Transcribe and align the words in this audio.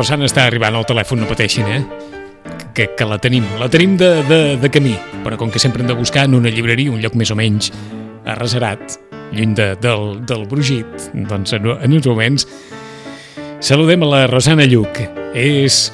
Rosana 0.00 0.24
està 0.24 0.46
arribant 0.48 0.72
al 0.78 0.86
telèfon, 0.88 1.20
no 1.20 1.26
pateixin, 1.28 1.66
eh? 1.68 1.80
Que, 2.72 2.86
que 2.96 3.04
la 3.04 3.18
tenim, 3.20 3.44
la 3.60 3.66
tenim 3.68 3.98
de, 4.00 4.08
de, 4.24 4.38
de 4.56 4.70
camí, 4.72 4.94
però 5.26 5.36
com 5.36 5.50
que 5.52 5.60
sempre 5.60 5.84
hem 5.84 5.90
de 5.90 5.96
buscar 5.98 6.22
en 6.24 6.38
una 6.38 6.48
llibreria, 6.48 6.88
un 6.88 7.02
lloc 7.02 7.18
més 7.20 7.28
o 7.28 7.36
menys 7.36 7.68
arreserat, 8.24 8.96
lluny 9.34 9.52
de, 9.58 9.68
del, 9.84 10.22
del 10.24 10.48
brugit, 10.48 11.10
doncs 11.28 11.52
en, 11.58 11.68
en 11.76 11.98
uns 11.98 12.08
moments 12.08 12.48
saludem 13.60 14.08
a 14.08 14.10
la 14.14 14.24
Rosana 14.32 14.64
Lluc. 14.64 15.02
És 15.36 15.90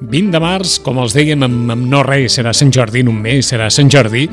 20 0.00 0.32
de 0.32 0.40
març, 0.40 0.80
com 0.80 1.04
els 1.04 1.12
dèiem, 1.12 1.44
amb, 1.44 1.76
amb 1.76 1.92
no 1.92 2.06
res, 2.08 2.40
serà 2.40 2.56
Sant 2.56 2.72
Jordi, 2.72 3.04
en 3.04 3.12
un 3.12 3.20
mes 3.20 3.52
serà 3.52 3.68
Sant 3.68 3.92
Jordi. 3.92 4.30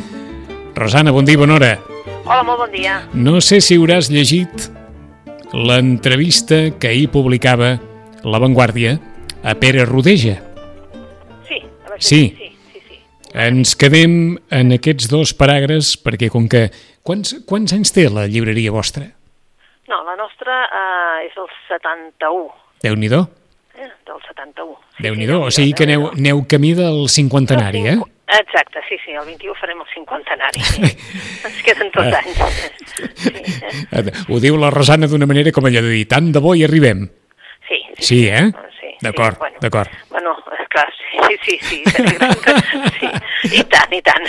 Rosana, 0.79 1.11
bon 1.11 1.27
dia, 1.27 1.43
bona 1.43 1.59
hora. 1.59 1.75
Hola, 2.23 2.43
molt 2.47 2.69
bon 2.69 2.77
dia. 2.79 3.01
No 3.11 3.43
sé 3.43 3.59
si 3.59 3.75
hauràs 3.75 4.13
llegit 4.15 4.69
l'entrevista 5.51 6.69
que 6.79 6.95
ahir 6.95 7.09
publicava 7.11 7.75
La 8.23 8.39
Vanguardia 8.39 8.99
a 9.43 9.55
Pere 9.55 9.85
Rodeja. 9.85 10.39
Sí, 11.47 11.59
a 11.85 11.95
Sí. 11.99 12.35
sí. 12.37 12.49
Ens 13.33 13.75
quedem 13.75 14.37
en 14.53 14.71
aquests 14.75 15.07
dos 15.09 15.33
paràgrafs 15.37 15.95
perquè 16.03 16.29
com 16.29 16.47
que... 16.47 16.67
Quants, 17.03 17.33
quants 17.49 17.73
anys 17.75 17.91
té 17.91 18.05
la 18.09 18.27
llibreria 18.31 18.71
vostra? 18.71 19.03
No, 19.89 19.97
la 20.07 20.15
nostra 20.15 20.61
eh, 20.69 21.25
és 21.27 21.33
del 21.35 21.49
71, 21.67 22.45
Déu-n'hi-do, 22.83 23.19
eh? 23.75 23.89
del 24.07 24.21
71. 24.29 24.77
Sí, 24.95 25.03
Déu-n'hi-do. 25.03 25.39
sí, 25.41 25.47
O 25.47 25.51
sigui 25.51 25.73
que 25.73 25.83
aneu, 25.89 26.07
aneu 26.13 26.43
camí 26.47 26.71
del 26.77 27.09
cinquantenari, 27.09 27.81
eh? 27.91 27.97
Exacte, 28.33 28.79
sí, 28.87 28.95
sí, 29.03 29.11
el 29.11 29.25
21 29.27 29.53
farem 29.59 29.81
el 29.83 29.89
cinquantenari. 29.93 30.63
Sí. 30.63 30.81
Ens 31.49 31.59
queden 31.67 31.91
tots 31.91 32.13
Ah. 32.13 32.21
anys. 32.23 32.39
Sí? 33.23 33.33
Eh, 33.91 34.11
Ho 34.29 34.39
diu 34.39 34.55
la 34.61 34.69
Rosana 34.71 35.07
d'una 35.09 35.25
manera 35.27 35.51
com 35.51 35.65
allò 35.65 35.81
de 35.81 35.89
dir, 35.89 36.05
tant 36.07 36.31
de 36.31 36.39
bo 36.39 36.53
hi 36.55 36.63
arribem. 36.63 37.07
Sí, 38.03 38.27
eh? 38.27 38.51
Sí, 38.79 38.91
D'acord, 39.01 39.33
sí, 39.35 39.39
bueno. 39.39 39.57
d'acord. 39.61 39.89
Bueno, 40.09 40.35
esclar, 40.61 40.87
sí, 40.99 41.37
sí, 41.45 41.57
sí, 41.61 41.83
sí, 42.99 43.57
i 43.59 43.63
tant, 43.71 43.93
i 43.95 44.01
tant. 44.05 44.27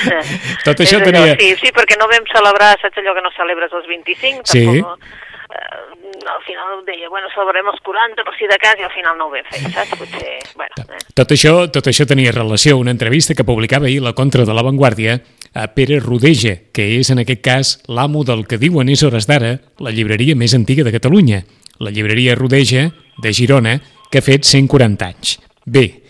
Tot 0.65 0.81
això 0.83 0.99
allò, 1.01 1.11
tenia- 1.11 1.37
Sí, 1.39 1.53
sí, 1.61 1.71
perquè 1.75 1.99
no 2.01 2.09
vam 2.11 2.27
celebrar, 2.33 2.75
saps 2.81 2.99
allò 3.03 3.15
que 3.15 3.23
no 3.25 3.31
celebres 3.37 3.73
els 3.73 3.87
25? 3.91 4.43
Sí. 4.51 4.65
Tampoc, 4.67 4.99
eh, 5.05 6.27
al 6.35 6.43
final 6.47 6.83
deia, 6.87 7.09
bueno, 7.13 7.29
celebrem 7.35 7.67
els 7.71 7.81
40 7.85 8.25
per 8.25 8.35
si 8.39 8.47
de 8.51 8.59
cas 8.59 8.79
i 8.81 8.87
al 8.87 8.93
final 8.95 9.17
no 9.19 9.29
ho 9.29 9.31
vam 9.35 9.47
fer, 9.51 9.63
saps? 9.75 9.95
Potser, 10.01 10.39
bueno, 10.57 10.87
eh. 10.89 11.03
Tot 11.15 11.31
això, 11.37 11.55
tot 11.71 11.87
això 11.91 12.07
tenia 12.11 12.33
relació 12.35 12.75
a 12.75 12.83
una 12.83 12.91
entrevista 12.95 13.35
que 13.35 13.45
publicava 13.47 13.87
ahir 13.87 14.03
la 14.03 14.15
Contra 14.15 14.45
de 14.45 14.55
la 14.55 14.63
Vanguardia 14.67 15.21
a 15.55 15.69
Pere 15.75 16.01
Rodeja, 16.01 16.57
que 16.75 16.97
és 16.99 17.11
en 17.15 17.21
aquest 17.23 17.43
cas 17.45 17.75
l'amo 17.87 18.25
del 18.27 18.47
que 18.51 18.59
diuen 18.59 18.89
és 18.91 19.03
hores 19.07 19.29
d'ara 19.31 19.59
la 19.79 19.93
llibreria 19.95 20.35
més 20.35 20.55
antiga 20.55 20.83
de 20.83 20.91
Catalunya, 20.97 21.45
la 21.79 21.91
llibreria 21.91 22.35
Rodeja 22.35 22.91
de 23.19 23.33
Girona, 23.33 23.81
que 24.11 24.19
ha 24.19 24.25
fet 24.25 24.47
140 24.47 25.07
anys. 25.07 25.39
Bé, 25.65 26.05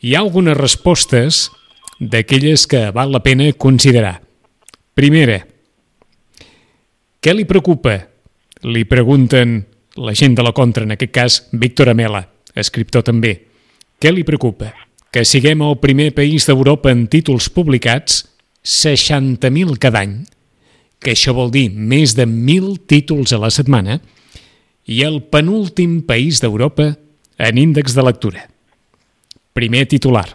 hi 0.00 0.14
ha 0.14 0.20
algunes 0.22 0.56
respostes 0.56 1.48
d'aquelles 2.00 2.66
que 2.66 2.88
val 2.94 3.12
la 3.12 3.22
pena 3.24 3.50
considerar. 3.52 4.20
Primera, 4.94 5.40
què 7.20 7.34
li 7.36 7.44
preocupa? 7.44 7.98
Li 8.64 8.86
pregunten 8.88 9.58
la 10.00 10.14
gent 10.16 10.36
de 10.36 10.44
la 10.44 10.54
contra, 10.56 10.84
en 10.84 10.94
aquest 10.94 11.12
cas 11.12 11.38
Víctor 11.52 11.90
Amela, 11.92 12.22
escriptor 12.54 13.04
també. 13.04 13.34
Què 14.00 14.12
li 14.12 14.24
preocupa? 14.24 14.72
Que 15.12 15.26
siguem 15.26 15.60
el 15.66 15.76
primer 15.82 16.12
país 16.16 16.46
d'Europa 16.48 16.92
en 16.94 17.06
títols 17.12 17.50
publicats, 17.52 18.22
60.000 18.64 19.76
cada 19.80 20.04
any, 20.04 20.22
que 21.00 21.12
això 21.12 21.34
vol 21.36 21.50
dir 21.52 21.68
més 21.72 22.14
de 22.16 22.24
1.000 22.28 22.86
títols 22.88 23.32
a 23.36 23.40
la 23.40 23.50
setmana, 23.52 23.98
i 24.90 25.04
el 25.06 25.20
penúltim 25.30 26.00
país 26.02 26.40
d'Europa 26.42 26.96
en 27.38 27.58
índex 27.62 27.94
de 27.94 28.02
lectura. 28.02 28.42
Primer 29.54 29.86
titular. 29.86 30.26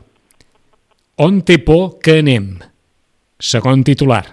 On 1.20 1.42
té 1.44 1.58
por 1.60 2.00
que 2.00 2.22
anem? 2.24 2.54
Segon 3.36 3.84
titular. 3.84 4.24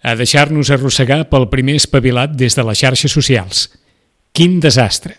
A 0.00 0.14
deixar-nos 0.16 0.70
arrossegar 0.72 1.26
pel 1.28 1.50
primer 1.52 1.76
espavilat 1.76 2.32
des 2.32 2.56
de 2.56 2.64
les 2.64 2.80
xarxes 2.80 3.12
socials. 3.12 3.66
Quin 4.32 4.56
desastre! 4.64 5.18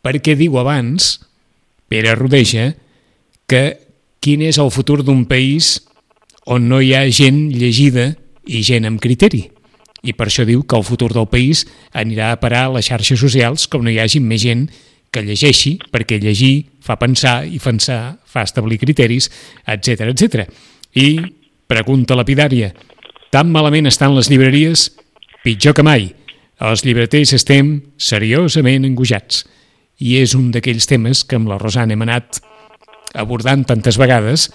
Perquè 0.00 0.32
diu 0.38 0.56
abans, 0.60 1.18
Pere 1.88 2.14
Rodeja, 2.16 2.70
que 3.44 3.62
quin 4.24 4.44
és 4.46 4.56
el 4.56 4.72
futur 4.72 5.02
d'un 5.04 5.26
país 5.28 5.82
on 6.48 6.68
no 6.70 6.80
hi 6.80 6.94
ha 6.96 7.04
gent 7.12 7.48
llegida 7.52 8.14
i 8.48 8.64
gent 8.64 8.88
amb 8.88 9.02
criteri. 9.04 9.50
I 10.02 10.14
per 10.14 10.28
això 10.28 10.44
diu 10.46 10.62
que 10.62 10.76
el 10.78 10.86
futur 10.86 11.10
del 11.14 11.26
país 11.30 11.64
anirà 11.92 12.32
a 12.32 12.40
parar 12.40 12.66
a 12.66 12.74
les 12.76 12.86
xarxes 12.86 13.18
socials 13.18 13.66
com 13.70 13.82
no 13.82 13.90
hi 13.90 13.98
hagi 13.98 14.20
més 14.22 14.42
gent 14.44 14.68
que 15.10 15.24
llegeixi, 15.24 15.78
perquè 15.90 16.18
llegir 16.20 16.68
fa 16.84 16.98
pensar 17.00 17.42
i 17.48 17.58
pensar 17.62 18.18
fa 18.28 18.44
establir 18.46 18.78
criteris, 18.78 19.30
etc 19.66 20.10
etc. 20.12 20.44
I 20.94 21.18
pregunta 21.68 22.16
lapidària, 22.16 22.72
tan 23.32 23.50
malament 23.52 23.88
estan 23.88 24.14
les 24.16 24.30
llibreries? 24.30 24.90
Pitjor 25.44 25.74
que 25.76 25.84
mai. 25.86 26.10
Els 26.58 26.82
llibreters 26.84 27.32
estem 27.36 27.78
seriosament 27.96 28.86
angojats. 28.88 29.44
I 29.98 30.18
és 30.20 30.34
un 30.34 30.50
d'aquells 30.54 30.86
temes 30.90 31.24
que 31.26 31.38
amb 31.38 31.50
la 31.50 31.58
Rosana 31.58 31.94
hem 31.94 32.04
anat 32.06 32.40
abordant 33.18 33.64
tantes 33.66 33.98
vegades, 33.98 34.48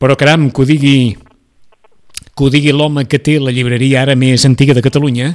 però 0.00 0.16
caram, 0.16 0.48
que 0.50 0.62
ho 0.62 0.66
digui, 0.68 1.16
que 2.36 2.44
ho 2.46 2.50
digui 2.52 2.72
l'home 2.72 3.06
que 3.10 3.20
té 3.22 3.38
la 3.40 3.52
llibreria 3.54 4.02
ara 4.02 4.16
més 4.18 4.44
antiga 4.48 4.74
de 4.76 4.84
Catalunya, 4.84 5.32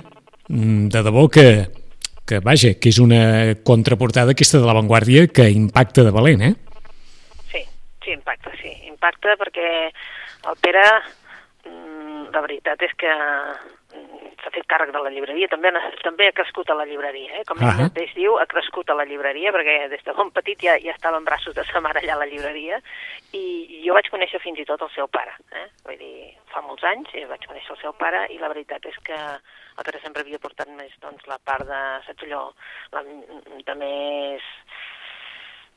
mm, 0.49 0.87
de 0.93 1.03
debò 1.05 1.27
que, 1.29 1.47
que 2.25 2.39
vaja, 2.39 2.73
que 2.79 2.89
és 2.89 2.99
una 2.99 3.55
contraportada 3.63 4.33
aquesta 4.33 4.59
de 4.59 4.65
l'avantguàrdia 4.65 5.27
que 5.27 5.49
impacta 5.51 6.03
de 6.03 6.13
valent, 6.15 6.41
eh? 6.41 6.53
Sí, 7.51 7.61
sí, 8.03 8.15
impacta, 8.15 8.51
sí. 8.61 8.73
Impacta 8.89 9.37
perquè 9.41 9.69
el 10.49 10.59
Pere, 10.61 10.85
mm, 11.69 12.31
la 12.33 12.41
veritat 12.41 12.81
és 12.87 12.93
que 12.97 13.13
s'ha 14.45 14.53
fet 14.53 14.67
càrrec 14.69 14.91
de 14.93 15.01
la 15.01 15.09
llibreria, 15.09 15.49
també, 15.49 15.71
també 16.05 16.29
ha 16.29 16.35
crescut 16.37 16.69
a 16.69 16.77
la 16.77 16.85
llibreria, 16.85 17.39
eh? 17.39 17.43
com 17.49 17.61
ell 17.65 17.79
mateix 17.81 18.13
diu, 18.13 18.37
ha 18.37 18.45
crescut 18.51 18.91
a 18.93 18.97
la 18.99 19.07
llibreria, 19.09 19.51
perquè 19.55 19.77
des 19.89 20.05
de 20.05 20.13
bon 20.13 20.29
petit 20.35 20.61
ja, 20.67 20.77
ja 20.83 20.93
estava 20.93 21.17
en 21.17 21.25
braços 21.25 21.57
de 21.57 21.65
sa 21.65 21.81
mare 21.81 22.03
allà 22.03 22.13
a 22.19 22.21
la 22.21 22.29
llibreria, 22.29 22.79
i 23.33 23.81
jo 23.81 23.97
vaig 23.97 24.11
conèixer 24.13 24.41
fins 24.43 24.61
i 24.61 24.67
tot 24.69 24.85
el 24.85 24.93
seu 24.93 25.09
pare, 25.09 25.33
eh? 25.57 25.67
vull 25.87 25.97
dir, 25.97 26.31
fa 26.53 26.61
molts 26.61 26.85
anys 26.85 27.09
eh, 27.17 27.25
vaig 27.29 27.49
conèixer 27.49 27.73
el 27.73 27.81
seu 27.81 27.95
pare, 27.97 28.27
i 28.29 28.37
la 28.41 28.51
veritat 28.53 28.85
és 28.91 29.01
que 29.09 29.17
el 29.75 29.83
Pere 29.83 29.99
sempre 29.99 30.23
havia 30.23 30.39
portat 30.39 30.69
més 30.71 30.93
doncs, 31.03 31.25
la 31.27 31.39
part 31.43 31.65
de, 31.67 31.81
saps 32.05 32.27
allò, 32.27 32.45
la, 32.93 33.01
de 33.67 33.75
més 33.81 34.45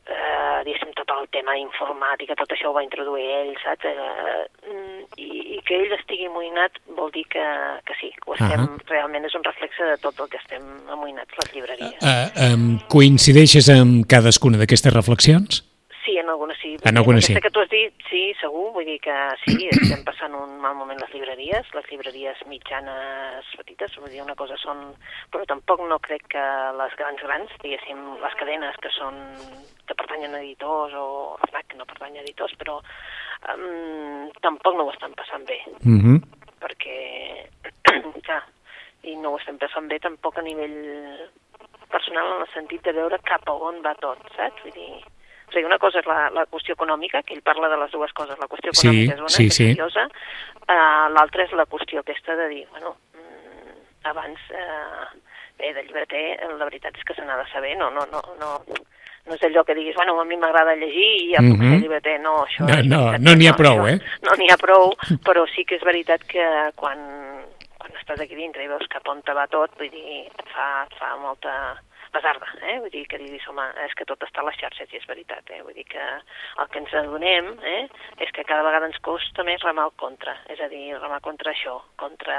eh, 0.08 0.60
diguéssim, 0.66 0.92
tot 0.98 1.12
el 1.14 1.28
tema 1.34 1.56
informàtica, 1.60 2.36
tot 2.38 2.52
això 2.54 2.70
ho 2.70 2.76
va 2.76 2.84
introduir 2.86 3.26
ell, 3.40 3.54
saps? 3.62 3.86
Eh, 3.88 4.42
mm, 4.70 5.06
i, 5.20 5.28
I 5.58 5.60
que 5.68 5.78
ell 5.78 5.94
estigui 5.98 6.28
amoïnat 6.30 6.80
vol 6.96 7.12
dir 7.14 7.24
que, 7.32 7.44
que 7.88 7.96
sí, 8.00 8.10
que 8.16 8.30
ho 8.30 8.36
estem, 8.36 8.64
Ahà. 8.64 8.84
realment 8.90 9.28
és 9.28 9.36
un 9.38 9.46
reflexe 9.46 9.92
de 9.92 9.96
tot 10.02 10.20
el 10.24 10.30
que 10.32 10.40
estem 10.40 10.66
amoïnats 10.88 11.40
les 11.42 11.54
llibreries. 11.54 11.98
Uh, 12.02 12.28
um, 12.48 12.68
coincideixes 12.92 13.70
amb 13.74 14.06
cadascuna 14.10 14.60
d'aquestes 14.60 14.94
reflexions? 14.94 15.62
Sí, 16.08 16.16
en 16.16 16.30
algunes 16.30 16.56
sí. 16.56 16.74
En 16.84 16.96
algunes 16.96 17.26
sí. 17.26 17.34
Que 17.34 17.50
tu 17.50 17.60
has 17.60 17.68
dit, 17.68 17.92
sí, 18.08 18.32
segur, 18.40 18.70
vull 18.72 18.86
dir 18.88 18.96
que 19.04 19.14
sí, 19.42 19.66
estem 19.76 20.00
passant 20.06 20.32
un 20.32 20.54
mal 20.62 20.72
moment 20.78 20.96
les 21.02 21.10
llibreries, 21.12 21.66
les 21.76 21.88
llibreries 21.90 22.38
mitjanes 22.48 23.50
petites, 23.58 23.92
vull 24.00 24.08
dir, 24.08 24.22
una 24.24 24.36
cosa 24.38 24.56
són... 24.56 24.80
Però 25.28 25.44
tampoc 25.50 25.82
no 25.84 25.98
crec 26.00 26.24
que 26.32 26.44
les 26.78 26.94
grans 26.96 27.20
grans, 27.26 27.52
diguéssim, 27.60 28.00
les 28.22 28.36
cadenes 28.40 28.78
que 28.80 28.92
són 28.94 29.18
que 29.84 29.98
pertanyen 30.00 30.38
a 30.38 30.40
editors 30.40 30.96
o 30.96 31.04
FNAC 31.50 31.68
que 31.74 31.82
no 31.82 31.88
pertany 31.92 32.16
a 32.16 32.24
editors, 32.24 32.56
però 32.56 32.78
um, 33.52 34.32
tampoc 34.40 34.80
no 34.80 34.88
ho 34.88 34.94
estan 34.94 35.12
passant 35.12 35.44
bé, 35.44 35.60
Uh 35.84 36.00
-huh. 36.00 36.16
perquè, 36.64 36.96
clar, 38.26 38.42
i 39.02 39.14
no 39.16 39.34
ho 39.34 39.38
estem 39.38 39.60
passant 39.60 39.92
bé 39.92 40.00
tampoc 40.00 40.38
a 40.38 40.42
nivell 40.42 41.28
personal 41.92 42.32
en 42.32 42.40
el 42.48 42.52
sentit 42.54 42.82
de 42.82 42.96
veure 42.96 43.20
cap 43.28 43.44
a 43.46 43.52
on 43.52 43.82
va 43.84 43.94
tot, 44.00 44.18
saps? 44.36 44.64
Vull 44.64 44.72
dir, 44.72 45.04
o 45.48 45.52
sigui, 45.52 45.64
una 45.64 45.78
cosa 45.80 45.98
és 46.02 46.06
la, 46.06 46.28
la 46.30 46.44
qüestió 46.46 46.74
econòmica, 46.76 47.22
que 47.24 47.34
ell 47.34 47.42
parla 47.42 47.68
de 47.72 47.78
les 47.80 47.90
dues 47.90 48.12
coses, 48.12 48.36
la 48.38 48.46
qüestió 48.50 48.70
Sí, 48.76 48.88
econòmica 48.88 49.14
és 49.14 49.20
una, 49.20 49.28
sí, 49.32 49.46
és 49.48 49.54
sí. 49.56 49.70
seriosa, 49.72 50.04
uh, 50.68 51.08
l'altra 51.16 51.44
és 51.48 51.52
la 51.56 51.66
qüestió 51.66 52.00
aquesta 52.04 52.36
de 52.36 52.48
dir, 52.52 52.66
bueno, 52.70 52.96
mm, 53.16 54.06
abans, 54.12 54.38
uh, 54.52 55.08
bé, 55.58 55.72
de 55.74 55.82
llibreter, 55.88 56.24
eh, 56.38 56.52
la 56.54 56.64
veritat 56.68 56.94
és 56.96 57.04
que 57.04 57.14
se 57.16 57.24
n'ha 57.24 57.36
de 57.40 57.48
saber, 57.50 57.74
no, 57.80 57.90
no, 57.90 58.04
no, 58.12 58.20
no, 58.38 58.52
no 59.28 59.34
és 59.34 59.42
allò 59.44 59.64
que 59.64 59.74
diguis, 59.74 59.96
bueno, 59.96 60.14
a 60.20 60.24
mi 60.24 60.36
m'agrada 60.40 60.76
llegir 60.76 61.08
i 61.24 61.32
ja 61.34 61.40
puc 61.42 61.58
Mhm. 61.58 61.72
ser 61.72 61.80
llibreter, 61.82 62.20
no, 62.20 62.36
això... 62.46 62.64
No, 62.68 62.78
no, 62.84 63.00
no 63.18 63.34
n'hi 63.34 63.48
ha 63.48 63.56
prou, 63.56 63.86
eh? 63.88 63.98
No 64.24 64.36
n'hi 64.38 64.48
ha 64.52 64.56
prou, 64.56 64.92
però 65.26 65.44
sí 65.54 65.64
que 65.64 65.76
és 65.76 65.84
veritat 65.84 66.22
que 66.24 66.44
quan, 66.76 66.98
quan 67.76 67.92
estàs 68.00 68.20
aquí 68.20 68.34
dintre 68.38 68.62
i 68.64 68.68
veus 68.68 68.86
cap 68.88 69.06
on 69.08 69.20
te 69.22 69.32
va 69.36 69.46
tot, 69.48 69.74
vull 69.76 69.90
dir, 69.90 70.24
et 70.28 70.48
fa, 70.54 70.86
et 70.86 70.94
fa 71.00 71.16
molta 71.20 71.52
pesarda, 72.18 72.46
eh? 72.66 72.78
Vull 72.82 72.90
dir, 72.92 73.04
que 73.08 73.18
diguis, 73.22 73.46
home, 73.48 73.64
és 73.86 73.94
que 73.98 74.04
tot 74.08 74.22
està 74.26 74.42
a 74.42 74.46
les 74.48 74.58
xarxes 74.60 74.90
i 74.92 74.98
és 74.98 75.06
veritat, 75.08 75.46
eh? 75.54 75.62
Vull 75.62 75.76
dir 75.76 75.86
que 75.88 76.02
el 76.02 76.68
que 76.72 76.82
ens 76.82 76.94
adonem, 76.98 77.52
eh? 77.62 77.86
És 78.24 78.32
que 78.34 78.44
cada 78.48 78.64
vegada 78.66 78.86
ens 78.90 78.98
costa 79.06 79.44
més 79.46 79.62
remar 79.62 79.86
al 79.88 79.94
contra, 80.00 80.34
és 80.50 80.60
a 80.60 80.68
dir, 80.72 80.96
remar 80.98 81.20
contra 81.24 81.52
això, 81.54 81.78
contra 82.00 82.38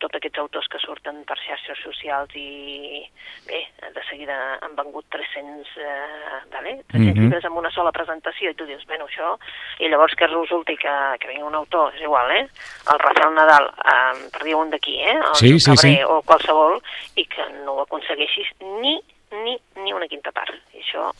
tots 0.00 0.14
aquests 0.16 0.38
autors 0.42 0.68
que 0.70 0.78
surten 0.82 1.22
per 1.28 1.36
xarxes 1.42 1.82
socials 1.82 2.34
i, 2.38 3.02
bé, 3.48 3.64
de 3.94 4.04
seguida 4.08 4.36
han 4.62 4.76
vengut 4.78 5.06
300, 5.10 5.74
eh, 5.76 6.40
vale? 6.54 6.76
300 6.92 7.00
Mhm. 7.00 7.20
llibres 7.24 7.44
amb 7.44 7.56
una 7.58 7.70
sola 7.70 7.92
presentació 7.92 8.50
i 8.50 8.54
tu 8.54 8.64
dius, 8.66 8.86
bueno, 8.86 9.06
això... 9.06 9.36
I 9.80 9.88
llavors 9.88 10.14
que 10.14 10.26
resulti 10.26 10.76
que, 10.76 10.92
que 11.18 11.28
vingui 11.28 11.42
un 11.42 11.54
autor, 11.54 11.94
és 11.94 12.02
igual, 12.02 12.30
eh? 12.36 12.46
El 12.92 12.98
Rafael 13.00 13.34
Nadal, 13.34 13.70
eh, 13.80 14.28
per 14.32 14.42
dir 14.44 14.54
un 14.54 14.70
d'aquí, 14.70 14.98
eh? 15.00 15.16
El 15.16 15.34
Sí, 15.34 15.58
sí, 15.58 15.70
Cabré 15.70 15.96
sí. 15.96 16.02
o 16.04 16.20
qualsevol, 16.22 16.82
i 17.16 17.24
que 17.26 17.46
no 17.64 17.72
ho 17.72 17.80
aconsegueixis 17.82 18.52
ni, 18.60 18.99
ni, 19.32 19.56
ni 19.84 19.92
una 19.92 20.06
quinta 20.08 20.32
part. 20.32 20.50
I 20.74 20.82
això 20.82 21.10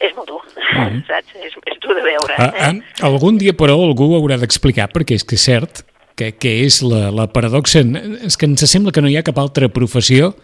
és 0.00 0.14
molt 0.16 0.28
dur, 0.28 0.40
Mhm. 0.56 1.02
saps? 1.06 1.34
És, 1.36 1.52
és 1.66 1.78
dur 1.80 1.94
de 1.94 2.02
veure. 2.02 2.34
Ah, 2.38 2.52
Eh? 2.56 2.80
ah, 3.02 3.06
algun 3.06 3.38
dia, 3.38 3.52
però, 3.52 3.76
algú 3.84 4.14
haurà 4.16 4.38
d'explicar, 4.38 4.88
perquè 4.92 5.14
és 5.14 5.24
que 5.24 5.34
és 5.36 5.42
cert, 5.44 5.82
que, 6.16 6.32
que 6.36 6.64
és 6.66 6.82
la, 6.82 7.10
la 7.10 7.26
paradoxa... 7.32 7.80
És 8.26 8.36
que 8.36 8.46
ens 8.46 8.64
sembla 8.70 8.92
que 8.92 9.00
no 9.00 9.08
hi 9.08 9.16
ha 9.16 9.22
cap 9.22 9.38
altra 9.38 9.68
professió 9.68 10.34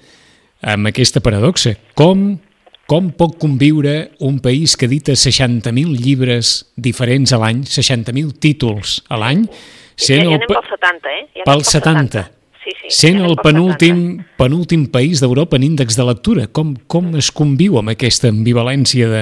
amb 0.63 0.87
aquesta 0.89 1.21
paradoxa. 1.21 1.75
Com, 1.95 2.39
com 2.87 3.11
pot 3.13 3.37
conviure 3.39 4.13
un 4.21 4.39
país 4.41 4.77
que 4.77 4.87
edita 4.87 5.13
60.000 5.13 5.97
llibres 6.01 6.73
diferents 6.77 7.33
a 7.33 7.39
l'any, 7.43 7.65
60.000 7.65 8.33
títols 8.41 9.03
a 9.09 9.17
l'any, 9.21 9.45
ja, 9.49 9.53
sent 9.97 10.23
ja 10.23 10.29
el, 10.29 10.35
anem 10.39 10.49
pa- 10.49 10.61
pel 10.63 10.71
70, 10.71 11.09
eh? 11.13 11.27
Ja 11.35 11.43
anem 11.43 11.45
pel 11.45 11.65
70, 11.65 12.25
Sí, 12.67 12.73
sí. 12.83 12.89
sent 12.91 13.21
el 13.23 13.37
penúltim, 13.39 14.25
penúltim 14.35 14.89
país 14.91 15.21
d'Europa 15.23 15.55
en 15.55 15.63
índex 15.69 15.95
de 15.95 16.03
lectura. 16.09 16.49
Com, 16.51 16.73
com 16.91 17.13
es 17.15 17.29
conviu 17.31 17.79
amb 17.79 17.93
aquesta 17.93 18.27
ambivalència 18.33 19.07
de 19.07 19.21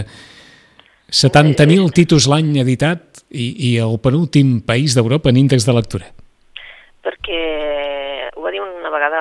70.000 1.13 1.93
títols 1.93 2.25
l'any 2.33 2.55
editat 2.63 3.21
i, 3.29 3.51
i 3.69 3.71
el 3.85 3.99
penúltim 4.01 4.63
país 4.65 4.97
d'Europa 4.97 5.29
en 5.29 5.43
índex 5.45 5.69
de 5.69 5.77
lectura? 5.77 6.09
perquè 7.05 8.31
ho 8.33 8.41
va 8.41 8.51
dir 8.51 8.63
una 8.65 8.89
vegada 8.89 9.21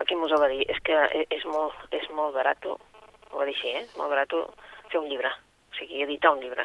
el 0.00 0.06
Quim 0.08 0.22
us 0.24 0.32
ho 0.32 0.38
va 0.40 0.48
dir, 0.48 0.62
és 0.72 0.78
que 0.80 0.96
e- 0.96 1.26
és 1.28 1.44
molt, 1.44 1.76
és 1.92 2.06
molt 2.16 2.32
barat, 2.32 2.64
ho 2.64 3.36
va 3.36 3.44
dir 3.44 3.52
així, 3.52 3.68
eh? 3.76 3.84
molt 4.00 4.08
barat 4.08 4.32
fer 4.88 4.96
un 5.02 5.10
llibre, 5.12 5.28
o 5.28 5.76
sigui, 5.76 6.00
editar 6.06 6.32
un 6.32 6.40
llibre. 6.40 6.64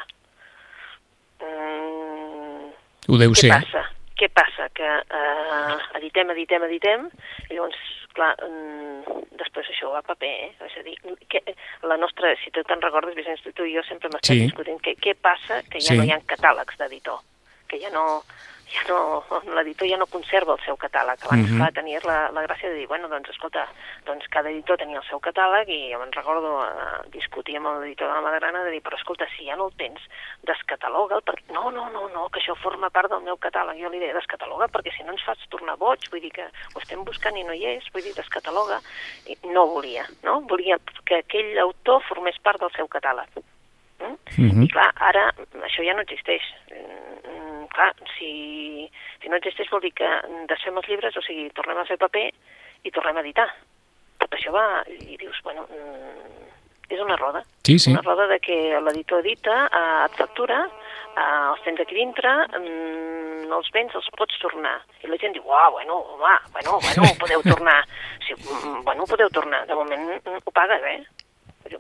Mm, 1.44 2.70
Ho 3.12 3.20
deu 3.20 3.36
què 3.36 3.42
ser. 3.44 3.52
passa? 3.52 3.84
Què 4.16 4.30
passa? 4.32 4.70
Que 4.76 4.88
eh, 4.88 5.78
editem, 6.00 6.30
editem, 6.32 6.64
editem, 6.70 7.08
i 7.50 7.54
llavors, 7.58 7.80
clar, 8.16 8.32
mm, 8.48 9.18
després 9.42 9.68
això 9.74 9.90
va 9.92 10.00
a 10.00 10.08
paper, 10.08 10.30
eh? 10.46 10.52
És 10.70 10.78
a 10.80 10.84
dir, 10.88 10.96
que, 11.28 11.42
la 11.84 11.98
nostra, 12.00 12.32
si 12.44 12.52
tu 12.56 12.64
te'n 12.64 12.82
recordes, 12.82 13.16
Vicenç, 13.18 13.44
tu 13.54 13.66
i 13.68 13.76
jo 13.76 13.84
sempre 13.84 14.08
m'estem 14.14 14.38
Sí. 14.40 14.46
discutint 14.48 14.80
què, 14.82 14.96
què 15.04 15.16
passa 15.20 15.62
que 15.68 15.82
ja 15.84 15.92
Sí. 15.94 15.98
no 16.00 16.04
hi 16.08 16.12
ha 16.16 16.22
catàlegs 16.24 16.78
d'editor, 16.80 17.20
que 17.68 17.80
ja 17.82 17.90
no, 17.92 18.24
ja 18.76 18.84
no, 18.90 19.24
l'editor 19.56 19.88
ja 19.88 19.98
no 19.98 20.06
conserva 20.12 20.54
el 20.58 20.62
seu 20.66 20.76
catàleg. 20.78 21.24
Abans, 21.26 21.50
Mhm. 21.50 21.58
clar, 21.58 21.72
tenies 21.74 22.04
la, 22.06 22.30
la 22.36 22.44
gràcia 22.44 22.70
de 22.70 22.76
dir, 22.76 22.88
bueno, 22.88 23.08
doncs, 23.08 23.30
escolta, 23.30 23.68
doncs 24.06 24.28
cada 24.30 24.50
editor 24.52 24.78
tenia 24.78 25.00
el 25.00 25.08
seu 25.10 25.20
catàleg 25.20 25.70
i 25.70 25.92
jo 25.94 26.00
me'n 26.00 26.12
recordo 26.12 26.52
eh, 26.66 27.10
discutir 27.16 27.58
amb 27.58 27.68
l'editor 27.80 28.08
de 28.10 28.14
la 28.14 28.22
Magrana 28.22 28.64
de 28.66 28.72
dir, 28.72 28.82
però 28.84 28.98
escolta, 29.00 29.28
si 29.36 29.46
ja 29.48 29.56
no 29.56 29.68
el 29.70 29.74
tens, 29.80 30.02
descataloga'l, 30.44 31.24
perquè 31.26 31.54
no, 31.54 31.72
no, 31.72 31.90
no, 31.90 32.08
no, 32.14 32.28
que 32.30 32.40
això 32.42 32.56
forma 32.62 32.90
part 32.90 33.10
del 33.10 33.24
meu 33.26 33.38
catàleg. 33.38 33.80
Jo 33.82 33.90
li 33.90 34.00
deia, 34.00 34.14
descataloga, 34.14 34.68
perquè 34.68 34.94
si 34.96 35.04
no 35.04 35.14
ens 35.16 35.24
fas 35.26 35.40
tornar 35.50 35.78
boig, 35.78 36.10
vull 36.12 36.22
dir 36.22 36.32
que 36.36 36.46
ho 36.76 36.80
estem 36.84 37.04
buscant 37.08 37.38
i 37.38 37.44
no 37.44 37.54
hi 37.54 37.66
és, 37.78 37.88
vull 37.94 38.04
dir, 38.06 38.14
descataloga. 38.18 38.82
I 39.28 39.38
no 39.50 39.68
volia, 39.68 40.06
no? 40.24 40.42
Volia 40.42 40.78
que 41.06 41.22
aquell 41.24 41.58
autor 41.60 42.02
formés 42.10 42.38
part 42.44 42.60
del 42.60 42.72
seu 42.76 42.88
catàleg. 42.88 43.30
Mm? 44.00 44.18
Mhm. 44.38 44.64
I 44.66 44.72
clar, 44.74 44.90
ara 45.10 45.30
això 45.64 45.86
ja 45.86 45.94
no 45.96 46.04
existeix. 46.04 46.44
Mm, 46.72 47.68
clar, 47.72 47.94
si, 48.18 48.90
si 49.22 49.30
no 49.30 49.40
existeix 49.40 49.70
vol 49.72 49.84
dir 49.86 49.94
que 49.96 50.10
desfem 50.50 50.78
els 50.78 50.90
llibres, 50.92 51.16
o 51.18 51.24
sigui, 51.26 51.50
tornem 51.56 51.80
a 51.80 51.88
fer 51.88 51.98
paper 52.02 52.28
i 52.84 52.92
tornem 52.92 53.18
a 53.18 53.24
editar. 53.26 53.48
Tot 54.20 54.36
això 54.36 54.52
va, 54.56 54.84
i 54.88 55.18
dius, 55.22 55.40
bueno, 55.44 55.68
mm, 55.70 56.50
és 56.90 57.02
una 57.02 57.16
roda. 57.18 57.44
Sí, 57.64 57.80
sí. 57.80 57.92
Una 57.92 58.04
roda 58.06 58.28
de 58.28 58.40
que 58.40 58.80
l'editor 58.80 59.24
edita, 59.24 59.66
eh, 59.68 60.06
et 60.06 60.20
factura, 60.20 60.60
eh, 61.16 61.52
els 61.52 61.64
tens 61.64 61.80
aquí 61.82 61.96
dintre, 61.96 62.32
mm, 62.60 63.52
els 63.52 63.72
béns 63.72 63.96
els 63.96 64.10
pots 64.18 64.38
tornar. 64.40 64.82
I 65.04 65.08
la 65.08 65.18
gent 65.18 65.34
diu, 65.34 65.44
uau, 65.46 65.72
bueno, 65.72 65.98
home, 66.14 66.38
bueno, 66.54 66.80
bueno, 66.82 67.14
podeu 67.20 67.42
tornar. 67.44 67.84
Sí, 68.26 68.34
mm, 68.34 68.82
bueno, 68.84 69.06
podeu 69.06 69.30
tornar. 69.30 69.68
De 69.68 69.76
moment 69.76 70.22
mm, 70.26 70.40
ho 70.46 70.52
pagues, 70.52 70.82
eh? 70.82 71.04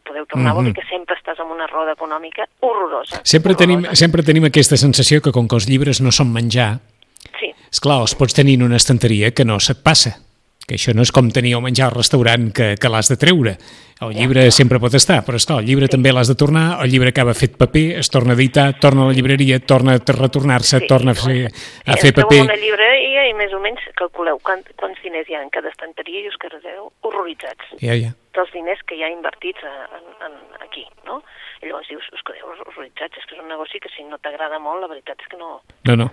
Podeu 0.05 0.25
tornar, 0.25 0.53
vol 0.53 0.65
dir 0.65 0.71
Mhm. 0.71 0.75
que 0.81 0.87
sempre 0.89 1.15
estàs 1.15 1.39
en 1.39 1.51
una 1.51 1.67
roda 1.67 1.93
econòmica 1.93 2.47
horrorosa. 2.59 3.21
Sempre 3.23 3.55
tenim, 3.55 3.79
horrorosa. 3.79 3.95
sempre 3.95 4.23
tenim 4.23 4.43
aquesta 4.45 4.77
sensació 4.77 5.21
que 5.21 5.31
com 5.31 5.47
que 5.47 5.55
els 5.55 5.67
llibres 5.69 6.01
no 6.01 6.11
són 6.11 6.31
menjar, 6.31 6.79
Sí, 7.39 7.53
és 7.71 7.79
clar, 7.79 7.99
els 8.01 8.15
pots 8.15 8.33
tenir 8.33 8.55
en 8.55 8.63
una 8.63 8.77
estanteria 8.77 9.31
que 9.31 9.45
no 9.45 9.59
se't 9.59 9.81
passa. 9.83 10.24
Que 10.65 10.79
això 10.79 10.95
no 10.97 11.03
és 11.05 11.11
com 11.13 11.27
tenir 11.29 11.53
el 11.53 11.61
menjar 11.61 11.91
al 11.91 11.97
restaurant 11.99 12.49
que, 12.55 12.73
que 12.81 12.89
l'has 12.89 13.11
de 13.11 13.19
treure. 13.21 13.57
El 14.03 14.11
llibre 14.11 14.49
sempre 14.51 14.79
pot 14.83 14.95
estar, 14.97 15.21
però 15.23 15.37
esclar, 15.39 15.61
el 15.61 15.69
llibre 15.69 15.87
també 15.87 16.11
l'has 16.11 16.27
de 16.27 16.35
tornar, 16.35 16.81
el 16.83 16.91
llibre 16.91 17.13
acaba 17.13 17.35
fet 17.37 17.53
paper, 17.55 17.83
es 18.01 18.09
torna 18.11 18.33
a 18.33 18.35
editar, 18.35 18.65
torna 18.83 19.05
a 19.05 19.07
la 19.07 19.15
llibreria, 19.15 19.61
torna 19.63 19.95
a 19.95 20.15
retornar-se, 20.17 20.81
sí. 20.81 20.89
torna 20.89 21.13
a 21.13 21.19
fer, 21.19 21.45
a 21.47 21.95
fer 22.01 22.11
paper. 22.17 22.41
en 22.41 22.49
una 22.49 22.57
llibreria 22.59 23.23
i 23.29 23.33
més 23.39 23.55
o 23.55 23.61
menys 23.63 23.85
calculeu 23.95 24.41
quant, 24.43 24.65
quants 24.81 24.99
diners 25.05 25.31
hi 25.31 25.37
ha 25.37 25.45
en 25.45 25.53
cada 25.53 25.71
estanteria 25.71 26.25
i 26.25 26.27
us 26.27 26.35
quedeu 26.41 26.91
horroritzats 27.07 27.71
Ja, 27.79 27.95
ja. 27.95 28.11
dels 28.35 28.51
diners 28.57 28.83
que 28.83 28.99
hi 28.99 29.07
ha 29.07 29.13
invertits 29.13 29.63
a, 29.63 29.73
en, 30.01 30.11
en, 30.27 30.37
aquí, 30.65 30.83
no? 31.07 31.21
I 31.63 31.71
llavors 31.71 31.87
dius, 31.87 32.11
us 32.11 32.27
quedeu 32.27 32.51
horroritzats, 32.51 33.15
és 33.15 33.29
que 33.29 33.39
és 33.39 33.41
un 33.45 33.47
negoci 33.53 33.79
que 33.79 33.95
si 33.95 34.03
no 34.09 34.19
t'agrada 34.19 34.59
molt, 34.59 34.83
la 34.83 34.91
veritat 34.91 35.23
és 35.23 35.31
que 35.31 35.39
no... 35.39 35.61
No, 35.87 35.95
no. 36.03 36.11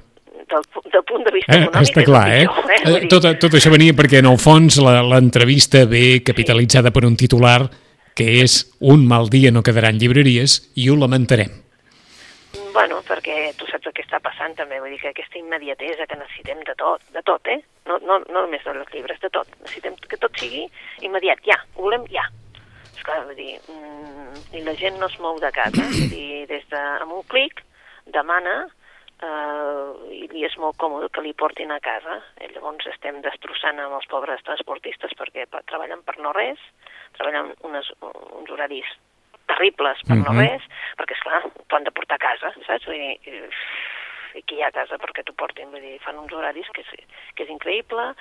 Del, 0.52 0.64
del 0.92 1.04
punt 1.08 1.24
de 1.24 1.32
vista 1.32 1.54
Eh, 1.54 1.62
econòmic 1.62 1.88
està 1.88 2.00
és 2.02 2.06
clar, 2.08 2.24
eh? 2.32 2.42
pitjor, 2.46 2.70
Eh, 2.72 2.90
Vull 2.90 3.00
dir, 3.00 3.08
Tot, 3.12 3.26
tot 3.40 3.54
això 3.56 3.70
venia 3.72 3.92
perquè, 3.96 4.18
en 4.20 4.26
el 4.32 4.38
fons, 4.38 4.76
la- 4.82 5.02
l'entrevista 5.02 5.84
ve 5.86 6.22
capitalitzada 6.24 6.90
per 6.90 7.04
un 7.08 7.16
titular 7.16 7.70
que 8.14 8.42
és 8.42 8.70
un 8.80 9.06
mal 9.08 9.30
dia 9.32 9.50
no 9.50 9.62
quedarà 9.62 9.88
en 9.88 9.98
llibreries 9.98 10.58
i 10.76 10.88
ho 10.90 10.96
lamentarem. 10.96 11.48
Bueno, 12.72 13.00
perquè 13.04 13.52
tu 13.56 13.66
saps 13.68 13.86
el 13.88 13.92
que 13.96 14.02
està 14.04 14.18
passant 14.20 14.54
també, 14.56 14.78
vull 14.80 14.90
dir 14.92 14.98
que 15.00 15.08
aquesta 15.12 15.38
immediatesa 15.40 16.06
que 16.08 16.16
necessitem 16.16 16.60
de 16.68 16.74
tot, 16.76 17.00
de 17.12 17.22
tot, 17.24 17.46
eh? 17.48 17.58
No, 17.88 17.98
no, 18.04 18.18
no 18.28 18.42
només 18.46 18.62
dels 18.64 18.92
llibres, 18.94 19.18
de 19.20 19.28
tot. 19.32 19.48
Necessitem 19.62 19.96
que 20.08 20.16
tot 20.20 20.36
sigui 20.40 20.66
immediat, 21.04 21.40
ja, 21.48 21.56
ho 21.76 21.82
volem 21.88 22.04
ja. 22.12 22.24
Esclar, 22.96 23.22
vull 23.26 23.36
dir, 23.36 23.56
mm, 23.68 24.56
i 24.56 24.62
la 24.64 24.74
gent 24.78 24.98
no 25.00 25.08
es 25.08 25.16
mou 25.20 25.40
de 25.40 25.50
casa, 25.52 25.82
vull 25.84 26.08
dir, 26.12 26.46
des 26.48 26.64
de, 26.70 26.82
amb 27.02 27.12
un 27.12 27.24
clic, 27.28 27.64
demana, 28.12 28.66
eh, 29.22 30.14
i 30.18 30.26
li 30.32 30.44
és 30.44 30.56
molt 30.58 30.76
còmode 30.82 31.08
que 31.14 31.22
li 31.24 31.32
portin 31.32 31.70
a 31.72 31.80
casa. 31.80 32.20
I 32.42 32.50
llavors 32.54 32.86
estem 32.90 33.20
destrossant 33.24 33.78
amb 33.80 33.94
els 33.98 34.06
pobres 34.10 34.42
transportistes 34.48 35.14
perquè 35.18 35.46
treballen 35.70 36.02
per 36.02 36.18
no 36.18 36.32
res, 36.36 36.58
treballen 37.18 37.54
unes, 37.62 37.88
uns 38.02 38.50
horaris 38.50 38.88
terribles 39.46 39.98
per 40.08 40.16
no 40.16 40.32
Mhm. 40.32 40.38
res, 40.40 40.62
perquè, 40.98 41.12
esclar, 41.16 41.42
t'ho 41.68 41.76
han 41.76 41.84
de 41.84 41.90
portar 41.90 42.16
a 42.16 42.24
casa, 42.28 42.52
saps? 42.66 42.86
Vull 42.86 42.94
dir, 42.96 43.18
eh, 43.26 43.48
i 44.34 44.42
qui 44.48 44.56
hi 44.56 44.62
ha 44.62 44.68
a 44.68 44.72
casa 44.72 44.96
perquè 44.96 45.22
t'ho 45.24 45.34
portin, 45.34 45.68
vull 45.70 45.80
dir, 45.80 45.98
fan 46.00 46.16
uns 46.16 46.32
horaris 46.32 46.66
que 46.72 46.80
és, 46.80 46.86
que 47.36 47.42
és 47.44 47.50
increïble, 47.50 48.14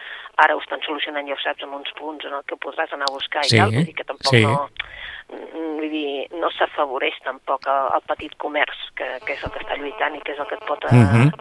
ara 0.44 0.56
ho 0.56 0.60
estan 0.60 0.82
solucionant, 0.82 1.26
ja 1.28 1.34
ho 1.34 1.40
saps, 1.40 1.64
amb 1.64 1.74
uns 1.76 1.92
punts 1.94 2.26
en 2.26 2.34
el 2.34 2.44
que 2.44 2.58
podràs 2.58 2.92
anar 2.92 3.06
a 3.08 3.14
buscar 3.14 3.44
Sí, 3.46 3.56
i 3.56 3.60
tal, 3.60 3.72
vull 3.72 3.86
dir 3.86 3.96
que 3.96 4.04
tampoc 4.04 4.28
sí. 4.34 4.44
no, 4.44 4.68
mm, 4.68 4.90
vull 5.32 5.90
dir, 5.90 6.28
no 6.38 6.50
s'afavoreix 6.52 7.16
tampoc 7.24 7.66
el, 7.72 7.88
el 7.96 8.02
petit 8.10 8.34
comerç, 8.38 8.78
que, 8.98 9.08
que 9.26 9.34
és 9.38 9.44
el 9.48 9.52
que 9.54 9.62
està 9.64 9.78
lluitant 9.80 10.16
i 10.18 10.22
que 10.26 10.34
és 10.36 10.40
el 10.44 10.48
que 10.50 10.58
et 10.60 10.66
pot 10.68 10.84
eh, 10.90 10.96
Mhm. 10.96 11.32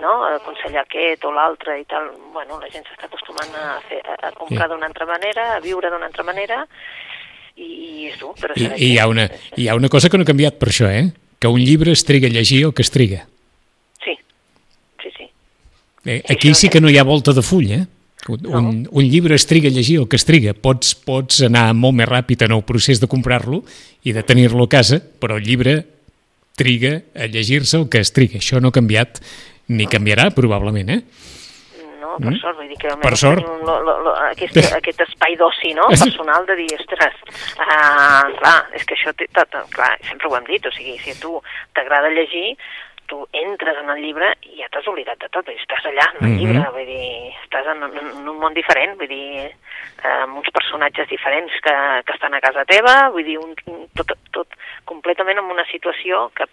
no, 0.00 0.12
aconsellar 0.34 0.82
aquest 0.84 1.24
o 1.24 1.32
l'altre 1.32 1.78
i 1.80 1.84
tal. 1.84 2.10
Bueno, 2.32 2.58
la 2.60 2.68
gent 2.72 2.84
s'està 2.88 3.06
acostumant 3.06 3.52
a, 3.56 3.80
fer, 3.88 4.00
a, 4.06 4.32
comprar 4.32 4.66
Sí. 4.68 4.72
d'una 4.74 4.86
altra 4.86 5.06
manera, 5.06 5.54
a 5.56 5.60
viure 5.60 5.90
d'una 5.90 6.06
altra 6.06 6.24
manera, 6.24 6.66
i, 7.56 7.62
i 7.64 8.06
és 8.10 8.18
dur, 8.20 8.34
però 8.40 8.52
I, 8.56 8.66
i 8.76 8.92
hi, 8.92 8.98
ha 8.98 9.06
una, 9.08 9.28
hi 9.56 9.68
ha 9.68 9.74
una 9.74 9.88
cosa 9.88 10.08
que 10.10 10.18
no 10.18 10.22
ha 10.26 10.32
canviat 10.32 10.58
per 10.60 10.68
això, 10.68 10.90
eh? 10.92 11.12
Que 11.40 11.48
un 11.48 11.60
llibre 11.60 11.92
es 11.92 12.04
triga 12.04 12.28
a 12.28 12.30
llegir 12.30 12.64
el 12.66 12.74
que 12.74 12.82
es 12.82 12.90
triga. 12.90 13.26
Sí, 14.04 14.18
sí, 15.02 15.10
sí. 15.16 15.30
Eh, 16.04 16.22
aquí 16.28 16.54
sí 16.54 16.68
que 16.68 16.80
no 16.80 16.88
hi 16.90 16.98
ha 16.98 17.04
volta 17.04 17.32
de 17.32 17.42
full, 17.42 17.70
eh? 17.70 17.86
Un, 18.28 18.42
no. 18.42 18.58
un, 18.58 18.80
un 18.90 19.10
llibre 19.10 19.34
es 19.34 19.46
triga 19.46 19.68
a 19.68 19.74
llegir 19.74 19.98
el 20.00 20.08
que 20.08 20.18
es 20.18 20.26
triga. 20.26 20.54
Pots, 20.54 20.94
pots 20.94 21.42
anar 21.46 21.68
molt 21.74 21.98
més 22.00 22.08
ràpid 22.10 22.46
en 22.46 22.56
el 22.56 22.64
procés 22.66 23.02
de 23.02 23.10
comprar-lo 23.10 23.62
i 24.06 24.14
de 24.16 24.24
tenir-lo 24.26 24.66
a 24.66 24.72
casa, 24.72 25.00
però 25.00 25.38
el 25.38 25.46
llibre 25.46 25.78
triga 26.56 27.00
a 27.14 27.28
llegir-se 27.28 27.76
el 27.78 27.88
que 27.92 28.02
es 28.02 28.12
triga. 28.16 28.40
Això 28.40 28.60
no 28.60 28.72
ha 28.72 28.76
canviat 28.76 29.20
ni 29.68 29.86
canviarà, 29.90 30.30
probablement, 30.34 30.92
eh? 30.94 31.00
No, 32.00 32.16
per 32.22 32.30
mm? 32.30 32.38
sort, 32.40 32.56
vull 32.56 32.70
dir 32.70 32.78
que 32.80 32.94
per 33.02 33.12
sort. 33.18 33.42
Tenim 33.42 33.66
lo, 33.66 33.76
lo, 33.84 33.96
lo, 34.06 34.14
aquest, 34.30 34.56
aquest 34.78 35.02
espai 35.08 35.36
d'oci 35.40 35.74
no? 35.76 35.88
personal 35.92 36.46
de 36.48 36.56
dir, 36.62 36.68
ostres, 36.78 37.18
uh, 37.58 38.32
clar, 38.38 38.56
és 38.78 38.86
que 38.86 38.96
això, 38.96 39.12
té, 39.18 39.28
tot, 39.36 39.58
clar, 39.74 39.92
sempre 40.06 40.30
ho 40.30 40.36
hem 40.38 40.46
dit, 40.48 40.66
o 40.66 40.74
sigui, 40.74 40.96
si 41.02 41.12
a 41.12 41.20
tu 41.20 41.36
t'agrada 41.76 42.12
llegir, 42.14 42.54
tu 43.06 43.18
entres 43.32 43.78
en 43.82 43.90
el 43.94 44.02
llibre 44.02 44.28
i 44.42 44.60
ja 44.60 44.68
t'has 44.72 44.86
oblidat 44.90 45.18
de 45.22 45.28
tot, 45.34 45.48
estàs 45.52 45.86
allà 45.90 46.06
en 46.12 46.24
el 46.24 46.28
mm 46.28 46.32
-hmm. 46.32 46.38
llibre, 46.40 46.70
vull 46.76 46.86
dir, 46.86 47.34
estàs 47.44 47.66
en, 47.72 47.82
en, 47.82 48.28
un 48.28 48.38
món 48.38 48.54
diferent, 48.54 48.96
vull 48.98 49.08
dir, 49.08 49.50
eh, 50.04 50.22
amb 50.22 50.36
uns 50.36 50.50
personatges 50.50 51.08
diferents 51.08 51.52
que, 51.62 51.76
que 52.04 52.12
estan 52.12 52.34
a 52.34 52.40
casa 52.40 52.64
teva, 52.64 53.10
vull 53.10 53.24
dir, 53.24 53.38
un, 53.38 53.54
tot, 53.94 54.12
tot 54.32 54.48
completament 54.84 55.38
en 55.38 55.50
una 55.50 55.66
situació 55.72 56.30
que 56.34 56.46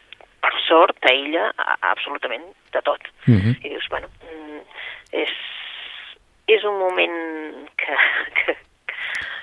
per 0.44 0.54
sort 0.68 0.98
t'aïlla 1.00 1.52
absolutament 1.80 2.46
de 2.74 2.82
tot. 2.82 3.02
Mm 3.28 3.40
-hmm. 3.40 3.54
I 3.66 3.70
dius, 3.70 3.88
bueno, 3.90 4.08
mm, 4.24 4.62
és, 5.12 5.32
és 6.48 6.64
un 6.64 6.78
moment 6.80 7.70
que, 7.78 7.96
que, 8.38 8.58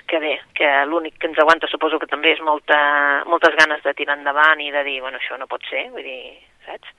que 0.07 0.19
bé, 0.19 0.41
que 0.53 0.69
l'únic 0.85 1.17
que 1.17 1.27
ens 1.27 1.39
aguanta 1.39 1.67
suposo 1.67 1.99
que 1.99 2.11
també 2.11 2.33
és 2.33 2.41
molta, 2.41 3.23
moltes 3.25 3.55
ganes 3.55 3.81
de 3.83 3.93
tirar 3.93 4.17
endavant 4.17 4.59
i 4.59 4.71
de 4.71 4.83
dir, 4.83 4.99
bueno, 5.01 5.17
això 5.17 5.37
no 5.37 5.47
pot 5.47 5.63
ser, 5.69 5.89
vull 5.89 6.03
dir, 6.03 6.50
saps? 6.65 6.89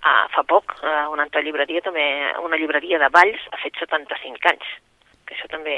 Uh, 0.00 0.24
fa 0.34 0.42
poc, 0.46 0.76
uh, 0.82 1.06
una 1.12 1.26
altra 1.26 1.42
llibreria 1.42 1.82
també, 1.84 2.04
una 2.44 2.58
llibreria 2.60 3.00
de 3.02 3.08
Valls 3.12 3.46
ha 3.52 3.60
fet 3.62 3.78
75 3.80 4.50
anys, 4.52 4.68
que 5.26 5.34
això 5.34 5.48
també, 5.50 5.76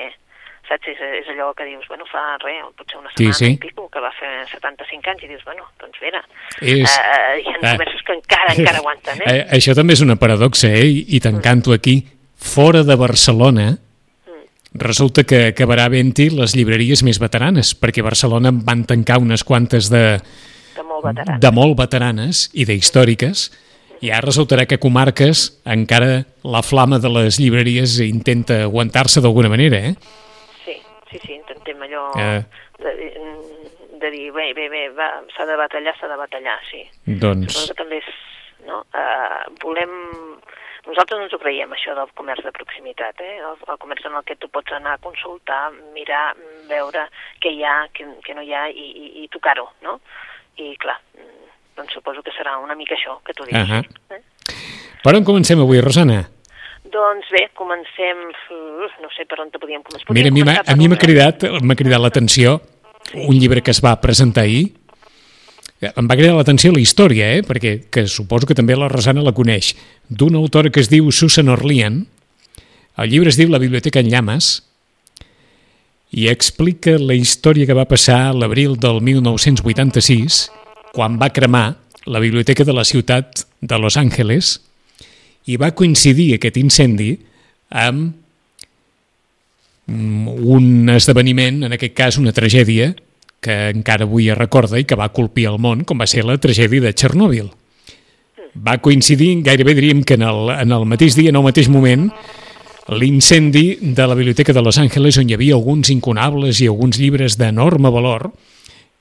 saps, 0.69 0.91
és, 0.93 1.01
és 1.23 1.31
allò 1.33 1.51
que 1.57 1.67
dius, 1.69 1.87
bueno, 1.89 2.07
fa 2.11 2.37
res, 2.43 2.61
potser 2.77 3.01
una 3.01 3.13
setmana 3.13 3.39
sí, 3.39 3.47
sí. 3.47 3.53
i 3.57 3.61
pico, 3.63 3.89
que 3.93 4.03
va 4.05 4.13
fer 4.19 4.33
75 4.53 5.13
anys, 5.15 5.25
i 5.25 5.33
dius, 5.33 5.45
bueno, 5.49 5.67
doncs 5.81 6.01
mira, 6.05 6.23
és... 6.61 6.85
uh, 6.85 7.35
hi 7.41 7.55
ha 7.55 7.59
uh, 7.59 7.67
comerços 7.71 8.05
que 8.05 8.17
encara, 8.19 8.55
encara 8.55 8.83
aguanten, 8.83 9.23
eh? 9.25 9.35
Uh, 9.35 9.45
això 9.59 9.77
també 9.79 9.97
és 9.97 10.05
una 10.05 10.19
paradoxa, 10.21 10.73
eh? 10.75 10.87
I, 10.87 11.05
i 11.17 11.23
t'encanto 11.25 11.75
aquí, 11.77 12.01
fora 12.39 12.85
de 12.87 12.99
Barcelona, 13.01 13.71
mm. 13.73 14.45
resulta 14.85 15.25
que 15.29 15.49
acabarà 15.55 15.89
vent-hi 15.95 16.29
les 16.37 16.55
llibreries 16.59 17.03
més 17.07 17.23
veteranes, 17.23 17.73
perquè 17.79 18.05
a 18.05 18.11
Barcelona 18.11 18.53
van 18.53 18.85
tancar 18.89 19.23
unes 19.25 19.47
quantes 19.47 19.89
de 19.95 20.05
molt 20.99 21.09
veteranes, 21.11 21.41
de 21.47 21.55
molt 21.55 21.79
veteranes 21.79 22.45
i 22.53 22.69
d'històriques, 22.69 23.49
i 24.05 24.13
ara 24.15 24.27
resultarà 24.29 24.67
que 24.71 24.79
comarques 24.79 25.49
encara 25.67 26.23
la 26.47 26.63
flama 26.63 27.01
de 27.03 27.11
les 27.11 27.41
llibreries 27.43 27.99
intenta 28.05 28.63
aguantar-se 28.67 29.23
d'alguna 29.25 29.51
manera, 29.51 29.81
eh? 29.91 29.95
Sí, 30.65 30.77
sí, 31.11 31.19
sí, 31.25 31.33
intentem 31.41 31.83
allò 31.89 32.05
eh... 32.15 32.43
de, 32.79 32.95
de 33.99 34.11
dir, 34.15 34.31
bé, 34.33 34.53
bé, 34.55 34.69
bé, 34.71 34.85
s'ha 35.35 35.47
de 35.47 35.57
batallar, 35.59 35.97
s'ha 35.99 36.11
de 36.11 36.19
batallar, 36.21 36.59
sí. 36.71 36.85
Doncs... 37.07 37.51
Suposo 37.51 37.75
que 37.75 37.83
també 37.83 38.03
és, 38.03 38.13
no? 38.69 38.85
Uh, 38.95 39.43
volem... 39.65 39.95
Nosaltres 40.89 41.21
ens 41.21 41.35
ho 41.37 41.41
creiem, 41.43 41.73
això 41.75 41.93
del 41.99 42.09
comerç 42.17 42.47
de 42.47 42.53
proximitat, 42.55 43.19
eh? 43.21 43.35
el, 43.45 43.59
el 43.69 43.81
comerç 43.83 44.07
en 44.09 44.15
el 44.17 44.23
que 44.25 44.39
tu 44.41 44.49
pots 44.49 44.73
anar 44.73 44.95
a 44.97 45.03
consultar, 45.05 45.67
mirar, 45.93 46.31
veure 46.71 47.03
què 47.43 47.53
hi 47.53 47.61
ha, 47.67 47.83
què, 47.93 48.07
què 48.25 48.37
no 48.39 48.45
hi 48.47 48.55
ha 48.57 48.63
i, 48.71 48.87
i, 48.87 49.11
i 49.25 49.29
tocar-ho, 49.35 49.67
no? 49.85 49.99
I 50.59 50.75
clar, 50.81 50.97
doncs 51.79 51.95
suposo 51.95 52.25
que 52.27 52.35
serà 52.35 52.57
una 52.59 52.75
mica 52.75 52.97
això 52.97 53.21
que 53.25 53.35
tu 53.35 53.45
dius. 53.47 53.59
Uh 53.59 53.69
-huh. 53.71 53.85
eh? 54.11 54.23
Per 55.03 55.15
on 55.15 55.25
comencem 55.25 55.61
avui, 55.61 55.81
Rosana? 55.81 56.29
Doncs 56.91 57.31
bé, 57.31 57.51
comencem... 57.55 58.17
no 59.03 59.09
sé 59.17 59.25
per 59.29 59.41
on 59.41 59.51
te 59.51 59.59
podíem 59.59 59.83
començar. 59.83 60.13
Mira, 60.13 60.29
a 60.67 60.77
mi 60.77 60.89
m'ha 60.89 60.97
cridat, 60.97 61.45
cridat 61.77 62.01
l'atenció 62.01 62.61
sí. 63.11 63.25
un 63.29 63.39
llibre 63.39 63.63
que 63.63 63.71
es 63.71 63.81
va 63.85 64.01
presentar 64.01 64.45
ahir. 64.45 64.73
Em 65.81 66.09
va 66.11 66.17
cridar 66.17 66.35
l'atenció 66.35 66.73
la 66.73 66.81
història, 66.81 67.37
eh? 67.37 67.43
perquè 67.47 67.89
que 67.91 68.07
suposo 68.07 68.47
que 68.47 68.55
també 68.55 68.75
la 68.75 68.89
Rosana 68.89 69.23
la 69.23 69.33
coneix, 69.33 69.77
d'una 70.09 70.39
autora 70.39 70.71
que 70.71 70.81
es 70.81 70.91
diu 70.91 71.13
Susan 71.13 71.49
Orlean. 71.49 72.07
El 72.99 73.11
llibre 73.11 73.29
es 73.29 73.37
diu 73.39 73.49
La 73.49 73.59
biblioteca 73.63 74.01
en 74.01 74.11
llames 74.11 74.69
i 76.11 76.29
explica 76.29 76.97
la 76.99 77.17
història 77.17 77.67
que 77.69 77.77
va 77.77 77.89
passar 77.89 78.33
l'abril 78.35 78.79
del 78.81 79.03
1986 79.05 80.47
quan 80.95 81.19
va 81.21 81.33
cremar 81.35 81.77
la 82.09 82.21
biblioteca 82.23 82.65
de 82.65 82.73
la 82.73 82.85
ciutat 82.85 83.45
de 83.61 83.79
Los 83.79 83.99
Angeles 84.01 84.57
i 85.49 85.59
va 85.61 85.75
coincidir 85.77 86.35
aquest 86.37 86.57
incendi 86.61 87.13
amb 87.69 88.15
mm, 89.87 90.29
un 90.57 90.89
esdeveniment, 90.93 91.63
en 91.69 91.77
aquest 91.77 91.95
cas 91.97 92.19
una 92.21 92.33
tragèdia, 92.37 92.95
que 93.41 93.57
encara 93.71 94.05
avui 94.09 94.29
es 94.33 94.39
recorda 94.39 94.81
i 94.81 94.87
que 94.89 94.99
va 94.99 95.13
colpir 95.15 95.47
el 95.53 95.61
món, 95.63 95.85
com 95.87 96.01
va 96.01 96.09
ser 96.11 96.25
la 96.27 96.39
tragèdia 96.41 96.83
de 96.85 96.93
Txernòbil. 96.93 97.49
Va 98.59 98.79
coincidir, 98.83 99.37
gairebé 99.47 99.77
diríem 99.79 100.03
que 100.03 100.17
en 100.19 100.25
el, 100.27 100.51
en 100.57 100.75
el 100.75 100.89
mateix 100.89 101.15
dia, 101.17 101.31
en 101.31 101.39
el 101.39 101.47
mateix 101.47 101.69
moment, 101.71 102.09
l'incendi 102.89 103.79
de 103.81 104.07
la 104.07 104.15
Biblioteca 104.15 104.53
de 104.53 104.63
Los 104.63 104.79
Angeles 104.79 105.19
on 105.21 105.29
hi 105.29 105.35
havia 105.37 105.55
alguns 105.55 105.91
incunables 105.93 106.63
i 106.63 106.69
alguns 106.71 106.97
llibres 106.97 107.37
d'enorme 107.37 107.91
valor 107.93 108.31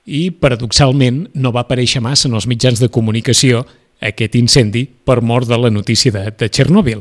i, 0.04 0.28
paradoxalment, 0.30 1.28
no 1.34 1.52
va 1.52 1.64
aparèixer 1.64 2.02
massa 2.04 2.28
en 2.28 2.36
els 2.36 2.46
mitjans 2.48 2.80
de 2.80 2.90
comunicació 2.92 3.64
aquest 4.00 4.36
incendi 4.36 4.84
per 4.86 5.22
mort 5.22 5.48
de 5.48 5.58
la 5.58 5.70
notícia 5.72 6.12
de, 6.12 6.28
de 6.36 6.48
Txernòbil. 6.48 7.00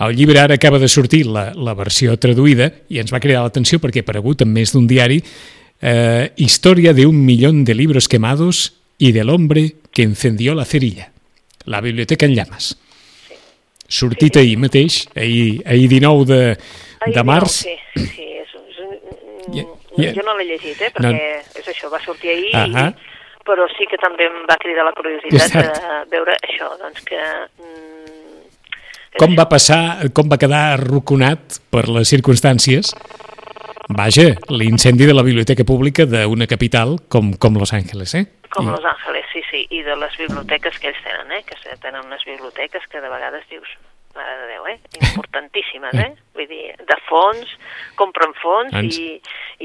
El 0.00 0.14
llibre 0.16 0.40
ara 0.40 0.54
acaba 0.54 0.78
de 0.78 0.88
sortir 0.88 1.26
la, 1.26 1.50
la 1.52 1.74
versió 1.74 2.14
traduïda 2.16 2.70
i 2.88 3.00
ens 3.02 3.12
va 3.12 3.20
cridar 3.20 3.42
l'atenció 3.44 3.80
perquè 3.82 4.00
ha 4.00 4.06
aparegut 4.06 4.46
en 4.46 4.52
més 4.54 4.72
d'un 4.72 4.86
diari 4.88 5.18
eh, 5.20 6.30
Història 6.36 6.94
de 6.94 7.06
un 7.06 7.26
de 7.64 7.74
libros 7.74 8.08
quemados 8.08 8.72
i 8.98 9.12
de 9.12 9.24
l'hombre 9.24 9.74
que 9.90 10.02
encendió 10.02 10.54
la 10.54 10.64
cerilla. 10.64 11.10
La 11.66 11.80
biblioteca 11.80 12.26
en 12.26 12.34
llames. 12.34 12.76
Sortit 13.90 14.38
ahir 14.38 14.56
mateix, 14.62 15.02
ahir, 15.16 15.60
ahir 15.66 15.88
19 15.90 16.26
de, 16.30 16.40
de 17.10 17.24
març. 17.26 17.64
Sí, 17.66 17.76
sí, 17.98 18.28
és, 18.44 18.54
és 18.54 18.82
un, 18.86 18.96
Yeah. 19.98 20.14
Jo 20.14 20.22
no 20.22 20.36
l'he 20.38 20.46
llegit, 20.46 20.78
eh, 20.80 20.88
perquè 20.94 21.10
no. 21.10 21.58
és 21.58 21.66
això, 21.72 21.88
va 21.90 21.98
sortir 22.00 22.30
ahir, 22.30 22.52
uh 22.54 22.68
-huh. 22.70 22.84
i, 22.94 23.40
però 23.44 23.66
sí 23.74 23.84
que 23.90 23.98
també 23.98 24.28
em 24.30 24.46
va 24.48 24.56
cridar 24.56 24.84
la 24.86 24.92
curiositat 24.94 25.50
de 25.52 26.06
veure 26.10 26.36
això, 26.38 26.70
doncs 26.78 27.02
que... 27.04 27.18
Mm, 27.58 29.18
com 29.18 29.34
va 29.34 29.48
passar, 29.48 30.12
com 30.14 30.30
va 30.30 30.38
quedar 30.38 30.78
arroconat 30.78 31.58
per 31.68 31.88
les 31.88 32.08
circumstàncies 32.08 32.94
Vaja, 33.90 34.36
l'incendi 34.48 35.04
de 35.04 35.14
la 35.14 35.24
biblioteca 35.26 35.64
pública 35.64 36.06
d'una 36.06 36.46
capital 36.46 37.00
com, 37.08 37.32
com 37.34 37.56
Los 37.58 37.72
Angeles, 37.72 38.14
eh? 38.14 38.26
Com 38.50 38.66
I... 38.66 38.72
Los 38.74 38.84
Angeles, 38.84 39.26
sí, 39.32 39.42
sí, 39.50 39.66
i 39.70 39.82
de 39.86 39.94
les 39.96 40.16
biblioteques 40.18 40.78
que 40.82 40.90
ells 40.90 41.02
tenen, 41.06 41.30
eh? 41.38 41.44
Que 41.46 41.76
tenen 41.82 42.04
unes 42.06 42.24
biblioteques 42.26 42.86
que 42.90 43.00
de 43.00 43.10
vegades 43.12 43.46
dius, 43.50 43.76
mare 44.16 44.36
de 44.40 44.46
Déu, 44.50 44.66
eh? 44.66 44.78
Importantíssimes, 45.00 45.94
eh? 45.94 46.10
Vull 46.38 46.46
dir, 46.46 46.70
de 46.86 46.96
fons, 47.08 47.54
compren 47.98 48.30
fons 48.38 48.74
i, 48.86 49.16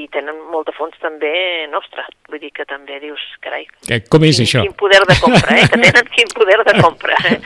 i 0.01 0.07
tenen 0.13 0.39
molt 0.51 0.65
de 0.67 0.73
fons 0.75 0.95
també 1.01 1.31
nostre. 1.71 2.03
Vull 2.31 2.41
dir 2.41 2.49
que 2.55 2.65
també 2.65 2.97
dius, 3.03 3.21
carai... 3.45 3.67
Que, 3.85 3.99
com 4.09 4.25
és 4.25 4.39
quin, 4.39 4.47
això? 4.47 4.63
Quin 4.65 4.77
poder 4.79 5.01
de 5.05 5.17
compra, 5.21 5.57
eh? 5.59 5.67
Que 5.69 5.79
tenen 5.83 6.09
quin 6.15 6.31
poder 6.33 6.57
de 6.65 6.75
compra. 6.81 7.19
Eh? 7.29 7.37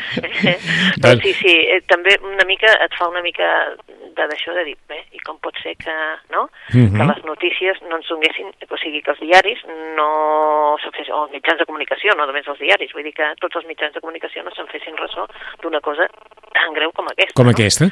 doncs 1.03 1.25
sí, 1.25 1.33
sí, 1.41 1.55
eh, 1.75 1.81
també 1.91 2.15
una 2.23 2.47
mica, 2.47 2.71
et 2.85 2.95
fa 2.95 3.09
una 3.11 3.23
mica 3.25 3.49
de 3.77 4.27
d'això 4.31 4.55
de 4.55 4.65
dir, 4.69 4.75
bé, 4.89 5.01
i 5.15 5.21
com 5.25 5.37
pot 5.43 5.55
ser 5.63 5.75
que, 5.79 5.95
no? 6.33 6.47
Uh 6.47 6.75
-huh. 6.75 6.91
Que 6.95 7.03
mhm. 7.03 7.09
les 7.11 7.23
notícies 7.25 7.81
no 7.89 7.97
ens 7.97 8.07
donguessin, 8.07 8.47
o 8.69 8.77
sigui, 8.77 9.01
que 9.01 9.11
els 9.11 9.19
diaris 9.19 9.59
no 9.95 10.75
se'n 10.81 10.91
fessin, 10.95 11.13
o 11.13 11.23
els 11.23 11.31
mitjans 11.31 11.59
de 11.59 11.65
comunicació, 11.65 12.15
no 12.15 12.25
només 12.25 12.47
els 12.47 12.59
diaris, 12.59 12.93
vull 12.93 13.03
dir 13.03 13.13
que 13.13 13.33
tots 13.39 13.55
els 13.55 13.65
mitjans 13.65 13.93
de 13.93 14.01
comunicació 14.01 14.43
no 14.43 14.51
se'n 14.51 14.67
fessin 14.67 14.95
ressò 14.97 15.27
d'una 15.61 15.81
cosa 15.81 16.07
tan 16.53 16.73
greu 16.73 16.91
com 16.91 17.05
aquesta. 17.07 17.35
Com 17.35 17.45
no? 17.45 17.51
aquesta? 17.51 17.85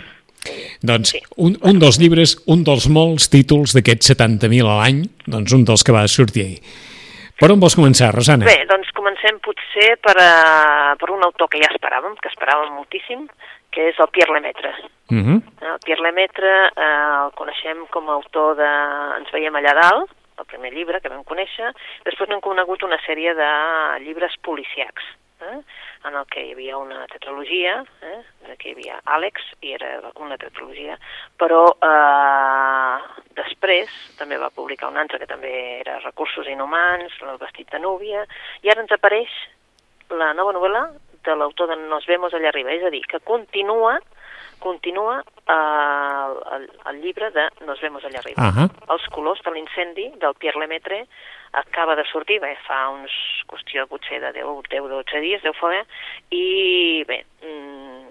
Doncs 0.86 1.16
sí. 1.16 1.22
un, 1.38 1.58
un 1.66 1.80
dels 1.82 1.98
llibres, 2.02 2.36
un 2.48 2.64
dels 2.68 2.88
molts 2.92 3.30
títols 3.34 3.74
d'aquests 3.78 4.14
70.000 4.14 4.68
a 4.68 4.78
l'any, 4.82 5.02
doncs 5.26 5.56
un 5.58 5.66
dels 5.66 5.84
que 5.84 5.96
va 5.96 6.06
sortir 6.12 6.46
ahir. 6.46 6.60
Per 7.38 7.52
on 7.54 7.62
vols 7.62 7.78
començar, 7.78 8.10
Rosana? 8.16 8.48
Bé, 8.50 8.64
doncs 8.70 8.90
comencem 8.98 9.38
potser 9.46 9.92
per, 10.02 10.16
uh, 10.18 10.94
per 10.98 11.12
un 11.14 11.26
autor 11.26 11.50
que 11.54 11.62
ja 11.62 11.70
esperàvem, 11.70 12.16
que 12.22 12.32
esperàvem 12.34 12.74
moltíssim, 12.74 13.28
que 13.74 13.92
és 13.92 14.00
el 14.02 14.10
Pierre 14.14 14.34
Lemaitre. 14.34 14.74
Uh 15.10 15.14
mhm. 15.14 15.36
-huh. 15.38 15.74
El 15.74 15.80
Pierre 15.86 16.04
Lemaitre 16.04 16.54
uh, 16.76 17.26
el 17.26 17.32
coneixem 17.38 17.86
com 17.90 18.10
a 18.10 18.14
autor 18.14 18.56
de 18.58 18.70
Ens 19.20 19.32
veiem 19.32 19.54
allà 19.54 19.74
dalt, 19.82 20.10
el 20.40 20.46
primer 20.46 20.74
llibre 20.74 21.00
que 21.02 21.10
vam 21.10 21.24
conèixer, 21.24 21.72
després 22.06 22.30
n'hem 22.30 22.42
conegut 22.42 22.84
una 22.84 23.00
sèrie 23.06 23.34
de 23.34 23.50
llibres 24.04 24.34
policiacs, 24.42 25.04
eh? 25.42 25.60
en 26.06 26.16
el 26.16 26.26
que 26.32 26.44
hi 26.46 26.52
havia 26.54 26.78
una 26.78 27.06
tetralogia, 27.12 27.80
eh? 28.02 28.20
que 28.58 28.70
hi 28.70 28.76
havia 28.76 29.00
Àlex, 29.18 29.44
i 29.62 29.74
era 29.78 30.12
una 30.24 30.38
tetralogia, 30.42 30.98
però 31.38 31.64
eh, 31.74 33.24
després 33.38 33.94
també 34.20 34.40
va 34.42 34.54
publicar 34.54 34.92
un 34.92 34.98
altre 34.98 35.20
que 35.22 35.30
també 35.30 35.54
era 35.80 36.00
Recursos 36.04 36.48
inhumans, 36.48 37.14
El 37.22 37.40
vestit 37.42 37.72
de 37.72 37.82
núvia, 37.84 38.26
i 38.64 38.72
ara 38.72 38.84
ens 38.84 38.94
apareix 38.96 39.34
la 40.10 40.34
nova 40.34 40.54
novel·la 40.56 40.88
de 41.28 41.36
l'autor 41.36 41.68
de 41.74 41.76
Nos 41.88 42.06
vemos 42.08 42.34
allà 42.34 42.50
arriba, 42.54 42.72
és 42.72 42.84
a 42.84 42.94
dir, 42.94 43.04
que 43.08 43.20
continua 43.20 43.98
continua 44.60 45.20
eh, 45.22 46.56
el, 46.56 46.70
el 46.90 47.02
llibre 47.02 47.30
de 47.32 47.48
Nos 47.66 47.82
vemos 47.82 48.04
allà 48.06 48.20
arriba. 48.24 48.42
Ah 48.42 48.68
Els 48.94 49.06
colors 49.14 49.42
de 49.46 49.52
l'incendi 49.54 50.08
del 50.22 50.34
Pierre 50.40 50.60
Lemaitre 50.64 51.04
acaba 51.54 51.96
de 51.96 52.06
sortir, 52.12 52.40
bé, 52.44 52.56
fa 52.68 52.88
uns 52.94 53.14
qüestió 53.48 53.88
potser 53.88 54.22
de 54.24 54.34
10, 54.36 54.70
10 54.70 54.90
12 54.92 55.24
dies, 55.24 55.44
deu 55.44 55.56
fer, 55.58 55.84
i 56.36 57.04
bé, 57.08 57.24
mm, 57.44 58.08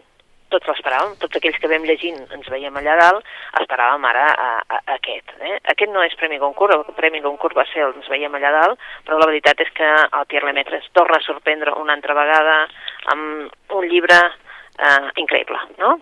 tots 0.53 0.69
l'esperàvem, 0.71 1.17
tots 1.21 1.39
aquells 1.39 1.59
que 1.61 1.71
vam 1.71 1.85
llegint 1.89 2.19
ens 2.35 2.49
veiem 2.53 2.77
allà 2.79 2.95
dalt, 3.01 3.27
esperàvem 3.61 4.07
ara 4.09 4.27
a, 4.31 4.49
a, 4.63 4.79
a 4.79 4.97
aquest. 4.97 5.35
Eh? 5.41 5.57
Aquest 5.73 5.93
no 5.93 6.05
és 6.07 6.15
Premi 6.21 6.39
Goncourt, 6.43 6.77
el 6.77 6.97
Premi 6.99 7.21
Goncourt 7.25 7.57
va 7.59 7.67
ser 7.73 7.85
el 7.87 7.97
ens 7.99 8.09
veiem 8.13 8.35
allà 8.39 8.53
dalt, 8.55 8.89
però 9.07 9.19
la 9.21 9.29
veritat 9.31 9.61
és 9.65 9.73
que 9.77 9.93
el 10.07 10.27
Pierre 10.31 10.51
Lemaitre 10.51 10.81
es 10.83 10.91
torna 10.97 11.19
a 11.19 11.27
sorprendre 11.27 11.75
una 11.81 11.97
altra 11.99 12.15
vegada 12.19 12.59
amb 13.13 13.75
un 13.77 13.89
llibre 13.91 14.21
eh, 14.79 15.11
increïble, 15.23 15.61
no? 15.81 15.97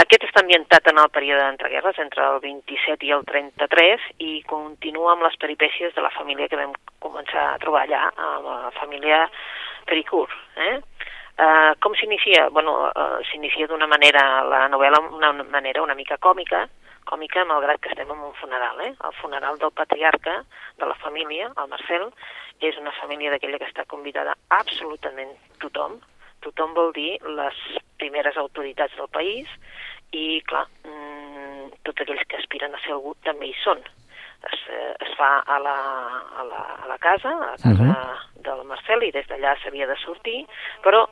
Aquest 0.00 0.24
està 0.26 0.42
ambientat 0.42 0.88
en 0.90 0.98
el 0.98 1.10
període 1.14 1.44
d'entreguerres, 1.44 1.98
entre 2.02 2.24
el 2.26 2.40
27 2.42 3.06
i 3.06 3.12
el 3.14 3.24
33, 3.28 4.08
i 4.26 4.32
continua 4.50 5.12
amb 5.14 5.26
les 5.26 5.36
peripècies 5.40 5.94
de 5.94 6.02
la 6.02 6.10
família 6.16 6.48
que 6.50 6.58
vam 6.58 6.74
començar 7.04 7.52
a 7.52 7.60
trobar 7.62 7.84
allà, 7.84 8.08
amb 8.16 8.48
la 8.48 8.72
família 8.80 9.24
Pericourt. 9.86 10.32
Eh? 10.56 10.74
Uh, 11.34 11.74
com 11.82 11.94
s'inicia? 11.98 12.48
Bueno, 12.54 12.76
uh, 12.86 13.18
s'inicia 13.26 13.66
d'una 13.66 13.88
manera, 13.90 14.22
la 14.46 14.64
novel·la 14.70 15.00
una 15.02 15.32
manera 15.42 15.82
una 15.82 15.96
mica 15.98 16.16
còmica, 16.22 16.62
còmica 17.10 17.42
malgrat 17.44 17.80
que 17.82 17.90
estem 17.90 18.10
en 18.10 18.20
un 18.28 18.34
funeral, 18.38 18.80
eh? 18.86 18.92
El 19.04 19.14
funeral 19.18 19.58
del 19.58 19.74
patriarca 19.74 20.36
de 20.78 20.86
la 20.86 20.94
família, 21.02 21.50
el 21.58 21.68
Marcel, 21.68 22.06
és 22.62 22.78
una 22.78 22.94
família 23.00 23.34
d'aquella 23.34 23.58
que 23.58 23.68
està 23.68 23.84
convidada 23.90 24.36
absolutament 24.54 25.34
tothom, 25.58 25.98
tothom 26.44 26.74
vol 26.76 26.92
dir 26.96 27.18
les 27.38 27.58
primeres 28.00 28.36
autoritats 28.40 28.94
del 28.98 29.10
país 29.12 29.50
i, 30.12 30.40
clar, 30.48 30.66
mmm, 30.86 31.70
tots 31.86 32.04
aquells 32.04 32.24
que 32.28 32.40
aspiren 32.40 32.74
a 32.74 32.80
ser 32.84 32.94
algú 32.96 33.14
també 33.26 33.50
hi 33.50 33.56
són. 33.62 33.82
Es, 34.44 34.60
eh, 34.68 34.92
es 35.06 35.12
fa 35.18 35.38
a 35.40 35.58
la, 35.58 35.76
a 36.40 36.44
la, 36.44 36.62
a 36.84 36.88
la 36.90 36.98
casa, 37.00 37.32
a 37.32 37.52
la 37.52 37.56
casa 37.56 37.70
uh 37.72 37.92
-huh. 37.92 38.42
del 38.46 38.64
Marcel, 38.64 39.02
i 39.02 39.12
des 39.12 39.26
d'allà 39.28 39.56
s'havia 39.62 39.86
de 39.86 39.96
sortir, 39.96 40.46
però 40.82 41.06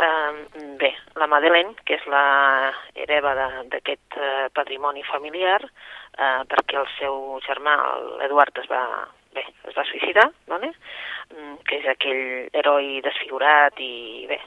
eh, 0.00 0.32
bé, 0.78 0.94
la 1.14 1.26
Madeleine, 1.26 1.74
que 1.84 1.94
és 1.94 2.06
la 2.06 2.72
hereva 2.94 3.34
d'aquest 3.64 4.16
eh, 4.16 4.48
patrimoni 4.54 5.02
familiar, 5.02 5.60
eh, 5.64 6.42
perquè 6.48 6.78
el 6.78 6.88
seu 6.98 7.40
germà, 7.46 7.76
l'Eduard, 8.18 8.58
es 8.58 8.68
va, 8.68 9.08
bé, 9.34 9.44
es 9.68 9.76
va 9.76 9.84
suïcidar, 9.88 10.28
vale? 10.50 10.72
Mm, 11.32 11.54
que 11.68 11.78
és 11.80 11.88
aquell 11.92 12.24
heroi 12.52 13.00
desfigurat 13.04 13.78
i 13.80 14.26
bé, 14.30 14.40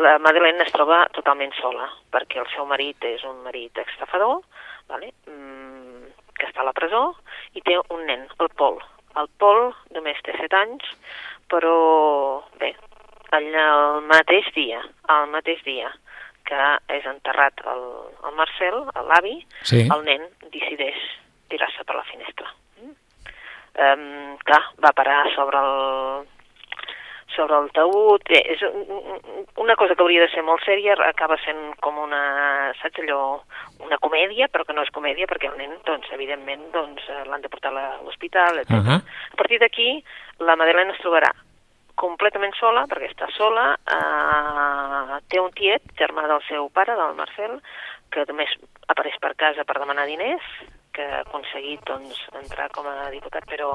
la 0.00 0.16
Madeleine 0.24 0.64
es 0.64 0.72
troba 0.72 1.02
totalment 1.12 1.52
sola, 1.58 1.90
perquè 2.12 2.40
el 2.40 2.48
seu 2.54 2.64
marit 2.68 3.04
és 3.04 3.24
un 3.28 3.42
marit 3.44 3.76
estafador, 3.84 4.40
vale? 4.88 5.12
mm, 5.28 6.06
que 6.38 6.48
està 6.48 6.62
a 6.62 6.68
la 6.68 6.76
presó, 6.76 7.02
i 7.52 7.60
té 7.60 7.76
un 7.76 8.06
nen, 8.08 8.24
el 8.40 8.48
Pol. 8.56 8.80
El 9.20 9.28
Pol 9.38 9.68
només 9.92 10.20
té 10.24 10.32
7 10.38 10.56
anys, 10.56 10.88
però 11.52 11.76
bé, 12.60 12.72
el 13.36 13.52
mateix 14.08 14.48
dia, 14.56 14.80
el 15.12 15.28
mateix 15.32 15.60
dia 15.68 15.92
que 16.48 16.70
és 16.96 17.04
enterrat 17.06 17.60
el, 17.70 17.84
el 18.26 18.34
Marcel, 18.36 18.82
l'avi, 19.08 19.36
sí. 19.68 19.84
el 19.84 20.02
nen 20.08 20.26
decideix 20.50 20.98
tirar-se 21.52 21.84
per 21.86 21.96
la 21.96 22.08
finestra. 22.08 22.50
Um, 23.72 24.36
clar, 24.44 24.62
va 24.84 24.92
parar 24.92 25.22
sobre 25.32 25.56
el, 25.56 26.26
sobre 27.34 27.56
el 27.56 27.70
taüt, 27.72 28.24
bé, 28.28 28.40
és 28.54 28.62
una 29.60 29.76
cosa 29.80 29.94
que 29.94 30.04
hauria 30.04 30.26
de 30.26 30.30
ser 30.32 30.42
molt 30.44 30.64
sèria, 30.66 30.96
acaba 31.06 31.38
sent 31.40 31.60
com 31.84 31.96
una, 32.02 32.72
saps 32.82 33.00
allò, 33.02 33.22
una 33.84 33.98
comèdia, 34.02 34.50
però 34.52 34.66
que 34.68 34.76
no 34.76 34.84
és 34.84 34.92
comèdia 34.92 35.28
perquè 35.30 35.48
el 35.48 35.56
nen, 35.60 35.78
doncs, 35.86 36.10
evidentment, 36.12 36.68
doncs, 36.74 37.06
l'han 37.30 37.44
de 37.44 37.52
portar 37.52 37.72
a 37.72 37.86
l'hospital, 38.02 38.60
etc. 38.60 38.76
Uh 38.76 38.84
-huh. 38.84 39.00
A 39.32 39.36
partir 39.40 39.58
d'aquí, 39.58 40.04
la 40.40 40.56
Madeleine 40.56 40.92
es 40.92 41.00
trobarà 41.00 41.32
completament 41.94 42.54
sola, 42.58 42.86
perquè 42.88 43.10
està 43.10 43.28
sola, 43.36 43.76
eh, 43.96 45.20
té 45.28 45.40
un 45.40 45.52
tiet, 45.52 45.82
germà 45.98 46.26
del 46.26 46.42
seu 46.48 46.68
pare, 46.70 46.96
del 46.96 47.14
Marcel, 47.14 47.60
que 48.10 48.24
només 48.28 48.50
apareix 48.88 49.18
per 49.20 49.34
casa 49.36 49.64
per 49.64 49.78
demanar 49.78 50.06
diners, 50.06 50.42
que 50.94 51.04
ha 51.04 51.22
aconseguit 51.22 51.82
doncs, 51.88 52.18
entrar 52.38 52.68
com 52.74 52.86
a 52.88 53.08
diputat, 53.12 53.46
però 53.48 53.70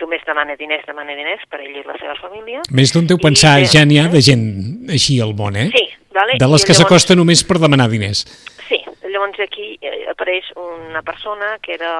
només 0.00 0.24
demana 0.28 0.56
diners, 0.60 0.84
demana 0.88 1.16
diners 1.16 1.46
per 1.50 1.62
ell 1.64 1.80
i 1.80 1.84
la 1.86 1.96
seva 2.00 2.16
família. 2.20 2.62
Més 2.76 2.92
d'un 2.94 3.08
deu 3.10 3.20
pensar, 3.22 3.58
I, 3.60 3.68
ja 3.72 3.86
n'hi 3.88 4.00
ha 4.00 4.08
de 4.12 4.22
gent 4.24 4.44
així 4.92 5.20
al 5.24 5.34
món, 5.38 5.56
eh? 5.56 5.68
Sí, 5.74 5.86
vale? 6.16 6.36
De 6.40 6.50
les 6.52 6.66
que 6.66 6.74
llavors... 6.74 6.82
s'acosta 6.84 7.16
només 7.18 7.44
per 7.48 7.58
demanar 7.62 7.88
diners. 7.92 8.24
Sí, 8.68 8.82
llavors 9.08 9.40
aquí 9.42 9.72
eh, 9.80 10.04
apareix 10.12 10.52
una 10.60 11.02
persona 11.06 11.56
que 11.64 11.74
era 11.78 11.94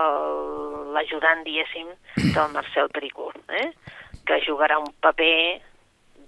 l'ajudant, 0.95 1.43
diguéssim, 1.47 1.89
del 2.21 2.55
Marcel 2.55 2.93
Pericourt, 2.95 3.41
eh? 3.63 3.71
que 4.29 4.39
jugarà 4.45 4.79
un 4.79 4.93
paper 5.03 5.61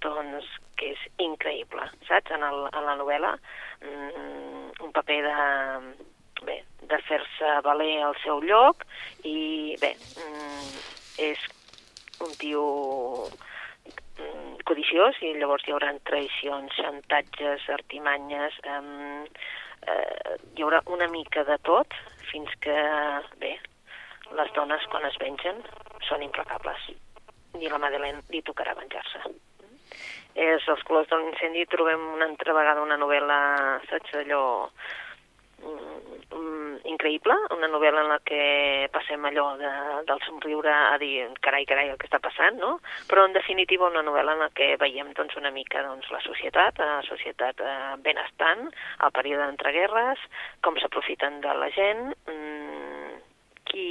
doncs, 0.02 0.48
que 0.80 0.92
és 0.96 1.02
increïble, 1.22 1.84
saps? 2.08 2.32
En, 2.34 2.42
el, 2.42 2.64
en 2.72 2.86
la 2.88 2.96
novel·la, 2.98 3.36
mm, 3.84 4.82
un 4.82 4.94
paper 4.96 5.20
de 5.28 5.36
bé, 6.48 6.58
de 6.92 7.00
fer-se 7.08 7.56
valer 7.66 7.96
al 8.04 8.16
seu 8.22 8.42
lloc 8.44 8.86
i 9.28 9.74
bé, 9.82 9.94
mm, 10.20 10.70
és 11.30 11.48
un 12.22 12.32
tio 12.40 12.62
mm, 14.20 14.62
codiciós 14.68 15.18
i 15.26 15.34
llavors 15.40 15.66
hi 15.66 15.74
haurà 15.74 15.92
traïcions, 16.08 16.76
xantatges, 16.78 17.68
artimanyes, 17.76 18.58
eh, 18.64 18.80
eh, 19.92 20.36
hi 20.56 20.66
haurà 20.66 20.82
una 20.96 21.08
mica 21.12 21.44
de 21.48 21.58
tot 21.68 21.96
fins 22.30 22.52
que, 22.64 22.76
bé, 23.42 23.56
les 24.38 24.52
dones 24.56 24.84
quan 24.92 25.04
es 25.08 25.16
vengen 25.20 25.64
són 26.08 26.22
implacables 26.24 26.92
i 27.60 27.68
la 27.68 27.80
Madeleine 27.82 28.22
li 28.32 28.40
tocarà 28.46 28.74
venjar-se. 28.78 29.20
És 30.42 30.64
Els 30.72 30.82
colors 30.88 31.10
de 31.10 31.18
l'incendi 31.20 31.66
trobem 31.68 32.04
una 32.14 32.24
altra 32.30 32.54
vegada 32.56 32.84
una 32.84 32.96
novel·la, 32.96 33.38
saps, 33.90 34.14
allò 34.22 34.44
um, 34.64 34.70
increïble, 36.92 37.34
una 37.54 37.68
novel·la 37.70 38.02
en 38.04 38.10
la 38.12 38.18
que 38.26 38.88
passem 38.94 39.24
allò 39.26 39.52
de, 39.60 39.70
del 40.08 40.20
somriure 40.26 40.72
a 40.72 40.96
dir 41.00 41.26
carai, 41.44 41.64
carai, 41.68 41.90
el 41.92 41.98
que 42.00 42.08
està 42.08 42.20
passant, 42.22 42.58
no? 42.60 42.76
Però 43.10 43.26
en 43.26 43.36
definitiva 43.36 43.90
una 43.90 44.04
novel·la 44.06 44.36
en 44.36 44.44
la 44.44 44.50
que 44.54 44.72
veiem 44.80 45.12
doncs, 45.18 45.36
una 45.40 45.52
mica 45.54 45.82
doncs, 45.86 46.10
la 46.14 46.22
societat, 46.24 46.78
la 46.78 47.02
societat 47.08 47.60
eh, 47.60 47.74
benestant, 48.04 48.68
el 49.06 49.14
període 49.18 49.46
d'entreguerres, 49.46 50.22
com 50.62 50.78
s'aprofiten 50.80 51.40
de 51.44 51.56
la 51.58 51.70
gent, 51.74 52.12
mm, 52.30 53.20
qui, 53.70 53.88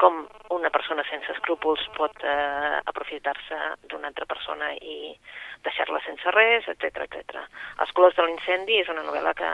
com 0.00 0.22
una 0.54 0.70
persona 0.70 1.04
sense 1.08 1.32
escrúpols 1.34 1.82
pot 1.96 2.24
eh, 2.24 2.78
aprofitar-se 2.84 3.58
d'una 3.90 4.10
altra 4.10 4.26
persona 4.26 4.72
i 4.74 5.12
deixar-la 5.64 6.00
sense 6.06 6.30
res, 6.34 6.68
etc 6.68 7.04
etc. 7.06 7.42
Els 7.80 7.92
colors 7.96 8.16
de 8.18 8.26
l'incendi 8.26 8.80
és 8.82 8.90
una 8.92 9.04
novel·la 9.06 9.34
que 9.38 9.50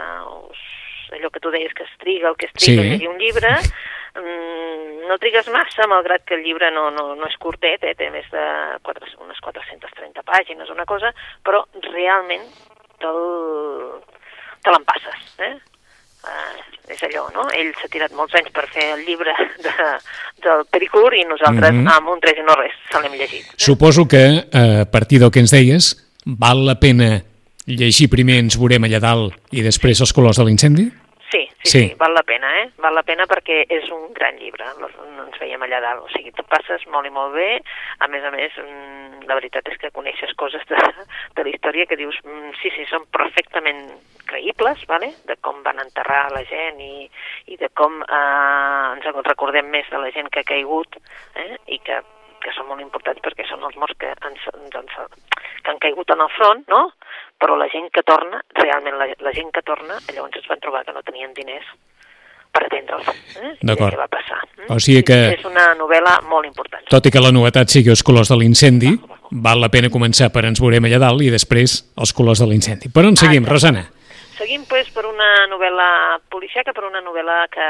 us 0.51 0.62
allò 1.12 1.31
que 1.31 1.40
tu 1.40 1.51
deies 1.51 1.72
que 1.74 1.85
es 1.85 1.94
triga, 1.98 2.29
el 2.29 2.37
que 2.37 2.46
es 2.46 2.53
triga 2.53 2.83
sí. 2.83 2.88
llegir 2.90 3.09
un 3.09 3.18
llibre, 3.18 3.53
mm, 4.20 5.07
no 5.09 5.16
trigues 5.18 5.48
massa, 5.48 5.87
malgrat 5.88 6.24
que 6.29 6.37
el 6.37 6.44
llibre 6.44 6.70
no, 6.70 6.90
no, 6.90 7.14
no 7.16 7.29
és 7.29 7.38
curtet, 7.40 7.85
eh, 7.85 7.94
té 7.96 8.11
més 8.12 8.29
de 8.33 8.44
4, 8.85 9.09
unes 9.24 9.40
430 9.44 10.24
pàgines, 10.29 10.70
una 10.74 10.85
cosa, 10.85 11.14
però 11.44 11.64
realment 11.92 12.44
te'l 13.01 13.24
te 14.64 14.74
l'empasses, 14.74 15.35
eh? 15.48 15.55
Uh, 16.24 16.59
és 16.88 17.02
allò, 17.04 17.26
no? 17.35 17.44
Ell 17.54 17.70
s'ha 17.78 17.90
tirat 17.92 18.14
molts 18.16 18.35
anys 18.38 18.50
per 18.54 18.64
fer 18.72 18.87
el 18.94 19.04
llibre 19.07 19.35
de, 19.66 19.72
del 20.44 20.64
Pericur 20.72 21.12
i 21.14 21.24
nosaltres, 21.28 21.74
mm 21.74 21.85
-hmm. 21.85 21.96
amb 21.96 22.09
un 22.14 22.20
tres 22.20 22.38
i 22.38 22.44
no 22.46 22.54
res, 22.57 22.74
se 22.90 23.00
l'hem 23.00 23.12
llegit. 23.12 23.46
Eh? 23.46 23.54
Suposo 23.57 24.07
que, 24.09 24.24
eh, 24.52 24.81
a 24.81 24.90
partir 24.90 25.20
del 25.20 25.31
que 25.31 25.40
ens 25.40 25.50
deies, 25.50 25.96
val 26.24 26.64
la 26.66 26.78
pena 26.81 27.22
llegir 27.66 28.09
primer 28.09 28.38
Ens 28.38 28.57
veurem 28.57 28.85
allà 28.85 29.00
dalt 29.00 29.35
i 29.52 29.62
després 29.62 30.00
Els 30.00 30.12
colors 30.12 30.38
de 30.38 30.44
l'incendi? 30.44 30.90
Sí, 31.31 31.43
sí, 31.62 31.69
sí, 31.69 31.88
sí, 31.88 31.95
val 32.01 32.14
la 32.14 32.23
pena, 32.23 32.51
eh? 32.62 32.71
Val 32.81 32.95
la 32.97 33.05
pena 33.05 33.27
perquè 33.29 33.61
és 33.69 33.91
un 33.93 34.07
gran 34.17 34.38
llibre, 34.41 34.64
no 34.81 34.88
ens 35.27 35.37
veiem 35.41 35.61
allà 35.67 35.83
dalt, 35.85 36.07
o 36.07 36.12
sigui, 36.14 36.33
tu 36.33 36.45
passes 36.49 36.87
molt 36.88 37.05
i 37.05 37.12
molt 37.12 37.35
bé, 37.37 37.49
a 38.01 38.09
més 38.09 38.25
a 38.25 38.33
més, 38.33 38.57
mm, 38.62 39.27
la 39.29 39.37
veritat 39.37 39.69
és 39.69 39.77
que 39.77 39.93
coneixes 39.93 40.33
coses 40.41 40.64
de, 40.71 40.81
de 41.37 41.45
la 41.45 41.53
història 41.53 41.85
que 41.85 42.01
dius, 42.01 42.17
mm, 42.25 42.55
sí, 42.62 42.73
sí, 42.73 42.88
són 42.88 43.05
perfectament 43.12 43.91
creïbles, 44.29 44.85
vale? 44.88 45.12
de 45.29 45.37
com 45.45 45.62
van 45.64 45.81
enterrar 45.85 46.29
la 46.33 46.45
gent 46.49 46.81
i, 46.85 47.09
i 47.53 47.57
de 47.61 47.69
com 47.77 48.01
eh, 48.05 48.97
ens 48.97 49.25
recordem 49.29 49.69
més 49.73 49.88
de 49.93 50.01
la 50.01 50.12
gent 50.14 50.29
que 50.33 50.45
ha 50.45 50.49
caigut 50.49 51.01
eh? 51.35 51.57
i 51.67 51.81
que 51.85 52.01
que 52.42 52.55
són 52.57 52.68
molt 52.70 52.85
importants 52.85 53.20
perquè 53.24 53.46
són 53.48 53.64
els 53.66 53.77
morts 53.81 53.98
que, 54.01 54.12
ens, 54.29 54.46
doncs, 54.72 54.96
que 55.62 55.72
han 55.72 55.83
caigut 55.83 56.14
en 56.14 56.24
el 56.24 56.33
front, 56.37 56.64
no? 56.70 56.83
Però 57.38 57.59
la 57.59 57.68
gent 57.72 57.90
que 57.94 58.03
torna, 58.07 58.40
realment 58.59 58.98
la, 58.98 59.11
la 59.24 59.35
gent 59.37 59.53
que 59.55 59.62
torna, 59.62 59.98
llavors 60.11 60.40
es 60.40 60.48
van 60.51 60.62
trobar 60.64 60.85
que 60.87 60.94
no 60.96 61.05
tenien 61.07 61.35
diners 61.37 61.68
per 62.55 62.64
atendre'ls. 62.66 63.11
Eh? 63.38 63.53
D'acord. 63.61 63.94
Què 63.94 64.01
va 64.01 64.09
passar? 64.11 64.40
Eh? 64.57 64.70
O 64.74 64.79
sigui 64.83 65.05
que... 65.07 65.18
És 65.37 65.44
una 65.46 65.70
novel·la 65.79 66.18
molt 66.31 66.48
important. 66.48 66.83
Tot 66.90 67.07
i 67.07 67.12
que 67.14 67.22
la 67.22 67.35
novetat 67.35 67.70
sigui 67.70 67.92
els 67.94 68.03
colors 68.07 68.33
de 68.33 68.40
l'incendi, 68.40 68.94
val 69.44 69.61
la 69.62 69.70
pena 69.70 69.92
començar 69.92 70.33
per 70.35 70.46
Ens 70.48 70.62
veurem 70.64 70.88
allà 70.88 71.03
dalt 71.05 71.22
i 71.22 71.31
després 71.35 71.79
els 72.01 72.16
colors 72.16 72.42
de 72.42 72.48
l'incendi. 72.51 72.90
Per 72.94 73.05
on 73.07 73.18
seguim, 73.20 73.46
ah, 73.46 73.55
Rosana? 73.55 73.87
seguim 74.38 74.64
pues, 74.70 74.88
per 74.94 75.05
una 75.09 75.46
novel·la 75.51 76.20
policiaca, 76.31 76.72
per 76.72 76.87
una 76.87 77.03
novel·la 77.03 77.40
que 77.51 77.66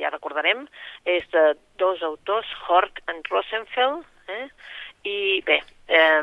ja 0.00 0.10
recordarem, 0.12 0.66
és 1.04 1.26
de 1.32 1.44
dos 1.80 2.02
autors, 2.02 2.50
Hort 2.66 3.00
and 3.06 3.26
Rosenfeld, 3.30 4.04
eh? 4.28 4.48
i 5.04 5.42
bé, 5.44 5.60
eh, 5.88 6.22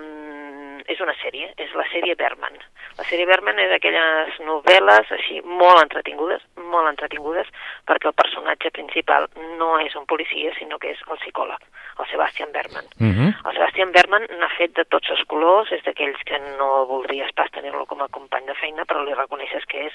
és 0.89 1.02
una 1.06 1.15
sèrie, 1.22 1.52
és 1.62 1.74
la 1.78 1.86
sèrie 1.94 2.17
Berman. 2.17 2.58
La 3.02 3.08
sèrie 3.10 3.26
Berman 3.26 3.58
és 3.58 3.72
d'aquelles 3.72 4.36
novel·les 4.46 5.08
així 5.16 5.40
molt 5.42 5.80
entretingudes, 5.82 6.44
molt 6.70 6.86
entretingudes, 6.92 7.48
perquè 7.90 8.12
el 8.12 8.14
personatge 8.14 8.70
principal 8.76 9.26
no 9.58 9.72
és 9.82 9.96
un 9.98 10.06
policia, 10.06 10.52
sinó 10.60 10.78
que 10.78 10.92
és 10.94 11.02
el 11.08 11.18
psicòleg, 11.18 11.66
el 11.98 12.10
Sebastian 12.12 12.54
Berman. 12.54 12.86
Uh 13.02 13.10
-huh. 13.10 13.32
El 13.50 13.58
Sebastian 13.58 13.92
Berman 13.92 14.28
n'ha 14.38 14.50
fet 14.58 14.76
de 14.78 14.86
tots 14.86 15.10
els 15.10 15.24
colors, 15.26 15.72
és 15.72 15.82
d'aquells 15.82 16.22
que 16.30 16.38
no 16.60 16.86
voldries 16.86 17.32
pas 17.34 17.50
tenir-lo 17.50 17.88
com 17.88 18.02
a 18.02 18.08
company 18.08 18.46
de 18.46 18.54
feina, 18.62 18.86
però 18.86 19.04
li 19.04 19.14
reconeixes 19.14 19.66
que 19.66 19.88
és 19.88 19.94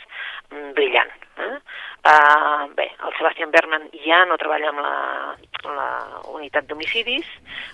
mm, 0.50 0.72
brillant. 0.72 1.12
Eh? 1.38 1.56
Uh, 2.06 2.74
bé, 2.74 2.90
el 3.06 3.12
Sebastian 3.18 3.50
Berman 3.50 3.88
ja 4.04 4.24
no 4.24 4.36
treballa 4.36 4.68
amb 4.68 4.80
la, 4.80 5.36
la 5.74 5.88
unitat 6.30 6.66
d'homicidis, 6.68 7.26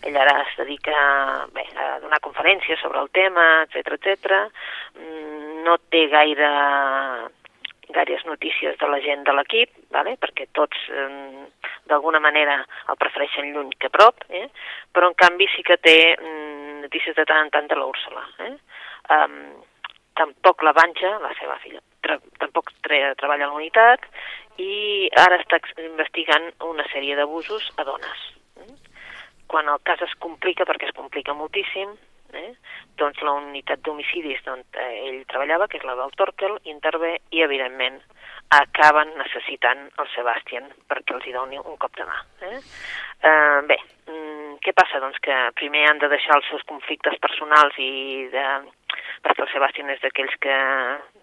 ell 0.09 0.17
ara 0.17 0.41
es 0.43 0.55
dedica 0.57 1.47
bé, 1.53 1.67
a 1.77 2.01
donar 2.01 2.21
conferències 2.21 2.81
sobre 2.81 3.01
el 3.01 3.11
tema, 3.11 3.67
etc 3.67 3.93
etc. 3.99 4.33
No 5.63 5.79
té 5.93 6.07
gaire 6.11 6.51
gaires 7.93 8.25
notícies 8.25 8.79
de 8.79 8.89
la 8.89 9.01
gent 9.05 9.25
de 9.27 9.35
l'equip, 9.37 9.71
vale? 9.93 10.17
perquè 10.21 10.49
tots 10.57 10.79
eh, 10.91 11.45
d'alguna 11.91 12.21
manera 12.25 12.57
el 12.89 12.99
prefereixen 12.99 13.53
lluny 13.53 13.75
que 13.79 13.91
prop, 13.93 14.25
eh? 14.29 14.49
però 14.93 15.11
en 15.11 15.19
canvi 15.19 15.49
sí 15.55 15.65
que 15.67 15.77
té 15.77 15.97
mm, 16.17 16.81
notícies 16.87 17.17
de 17.19 17.27
tant 17.29 17.45
en 17.45 17.53
tant 17.55 17.69
de 17.71 17.79
l'Úrsula. 17.79 18.25
Eh? 18.47 18.55
Um, 19.13 19.37
tampoc 20.19 20.63
la 20.63 20.75
Banja, 20.77 21.17
la 21.23 21.33
seva 21.39 21.59
filla, 21.63 21.83
tra 22.05 22.19
tampoc 22.41 22.73
tra 22.85 23.13
treballa 23.19 23.49
a 23.49 23.53
la 23.53 23.59
unitat 23.59 24.07
i 24.63 25.09
ara 25.19 25.41
està 25.41 25.61
investigant 25.83 26.51
una 26.69 26.87
sèrie 26.93 27.17
d'abusos 27.19 27.71
a 27.77 27.87
dones. 27.89 28.25
Eh? 28.65 28.73
Quan 29.53 29.69
el 29.69 29.83
cas 29.85 30.03
es 30.07 30.15
complica, 30.21 30.67
perquè 30.69 30.89
es 30.89 30.97
complica 30.97 31.37
moltíssim, 31.37 31.93
eh? 32.39 32.53
doncs 32.99 33.21
la 33.25 33.37
unitat 33.39 33.83
d'homicidis 33.85 34.43
on 34.53 34.63
eh, 34.79 34.91
ell 35.09 35.23
treballava, 35.31 35.69
que 35.69 35.79
és 35.81 35.87
la 35.89 35.97
del 35.99 36.13
Torkel, 36.19 36.59
intervé 36.71 37.15
i, 37.31 37.43
evidentment, 37.45 38.01
acaben 38.53 39.15
necessitant 39.17 39.87
el 40.03 40.11
Sebastian 40.13 40.69
perquè 40.91 41.17
els 41.17 41.27
hi 41.27 41.33
doni 41.33 41.61
un 41.63 41.79
cop 41.81 41.97
de 41.97 42.05
mà. 42.09 42.19
Eh? 42.49 42.61
Eh, 43.23 43.61
bé, 43.71 43.79
mm, 44.11 44.59
què 44.65 44.75
passa? 44.77 45.01
Doncs 45.01 45.19
que 45.25 45.39
primer 45.57 45.87
han 45.89 46.03
de 46.03 46.11
deixar 46.13 46.37
els 46.37 46.49
seus 46.51 46.65
conflictes 46.69 47.19
personals 47.23 47.79
i 47.79 48.29
de... 48.33 48.47
perquè 49.25 49.47
el 49.47 49.53
Sebastian 49.55 49.91
és 49.95 50.03
d'aquells 50.03 50.37
que 50.43 50.59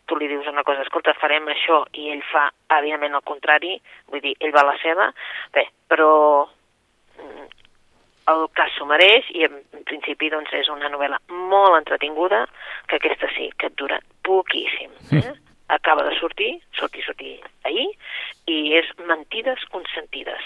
tu 0.10 0.18
li 0.18 0.30
dius 0.32 0.48
una 0.50 0.64
cosa, 0.66 0.82
escolta, 0.82 1.14
farem 1.22 1.48
això, 1.54 1.84
i 1.94 2.10
ell 2.16 2.24
fa, 2.32 2.48
evidentment, 2.80 3.20
el 3.20 3.28
contrari, 3.28 3.76
vull 4.10 4.24
dir, 4.24 4.34
ell 4.40 4.56
va 4.56 4.66
a 4.66 4.72
la 4.72 4.78
seva, 4.82 5.12
bé, 5.54 5.68
però 5.92 6.10
mm, 7.20 7.59
el 8.30 8.48
cas 8.58 8.72
s'ho 8.78 8.86
mereix 8.90 9.26
i 9.36 9.44
en 9.48 9.60
principi 9.90 10.30
doncs, 10.30 10.52
és 10.54 10.70
una 10.70 10.90
novel·la 10.94 11.20
molt 11.50 11.78
entretinguda, 11.80 12.46
que 12.88 12.98
aquesta 13.00 13.28
sí, 13.36 13.50
que 13.58 13.68
et 13.72 13.76
dura 13.80 14.00
poquíssim. 14.24 14.92
Eh? 15.18 15.34
Acaba 15.70 16.04
de 16.04 16.16
sortir, 16.20 16.56
sortir, 16.78 17.04
sortir 17.06 17.36
ahir, 17.64 17.90
i 18.50 18.74
és 18.80 18.88
Mentides 19.06 19.62
consentides 19.70 20.42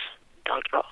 del 0.50 0.62
Ro. 0.72 0.84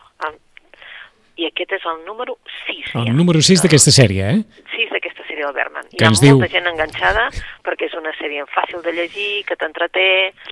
I 1.42 1.48
aquest 1.48 1.72
és 1.74 1.86
el 1.90 2.02
número 2.06 2.36
6. 2.68 2.92
El 3.00 3.08
ja. 3.08 3.14
número 3.16 3.40
6 3.42 3.64
d'aquesta 3.64 3.90
sèrie, 3.96 4.26
eh? 4.36 4.64
6 4.76 4.92
d'aquesta 4.94 5.24
sèrie 5.26 5.46
del 5.48 5.56
Berman. 5.56 5.88
Hi 5.90 5.98
Que 5.98 6.06
ha 6.06 6.12
ens 6.12 6.22
molta 6.22 6.46
diu- 6.46 6.52
gent 6.54 6.68
enganxada 6.70 7.24
perquè 7.66 7.88
és 7.88 7.96
una 7.98 8.12
sèrie 8.20 8.44
fàcil 8.52 8.84
de 8.86 8.92
llegir, 8.94 9.44
que 9.48 9.56
t'entreté, 9.58 10.06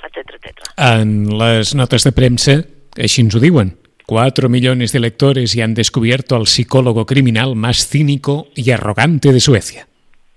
etc 0.08 0.34
etc. 0.39 0.63
En 0.78 1.12
les 1.38 1.75
notes 1.75 2.08
de 2.08 2.12
premsa, 2.15 2.56
així 2.97 3.21
ens 3.21 3.36
ho 3.36 3.43
diuen. 3.43 3.75
4 4.10 4.50
millones 4.50 4.91
de 4.91 5.00
lectores 5.00 5.56
y 5.56 5.62
han 5.62 5.76
descubierto 5.76 6.36
al 6.36 6.48
psicólogo 6.48 7.06
criminal 7.06 7.56
más 7.56 7.88
cínico 7.88 8.48
y 8.56 8.72
arrogante 8.72 9.32
de 9.32 9.39
Suecia. 9.39 9.86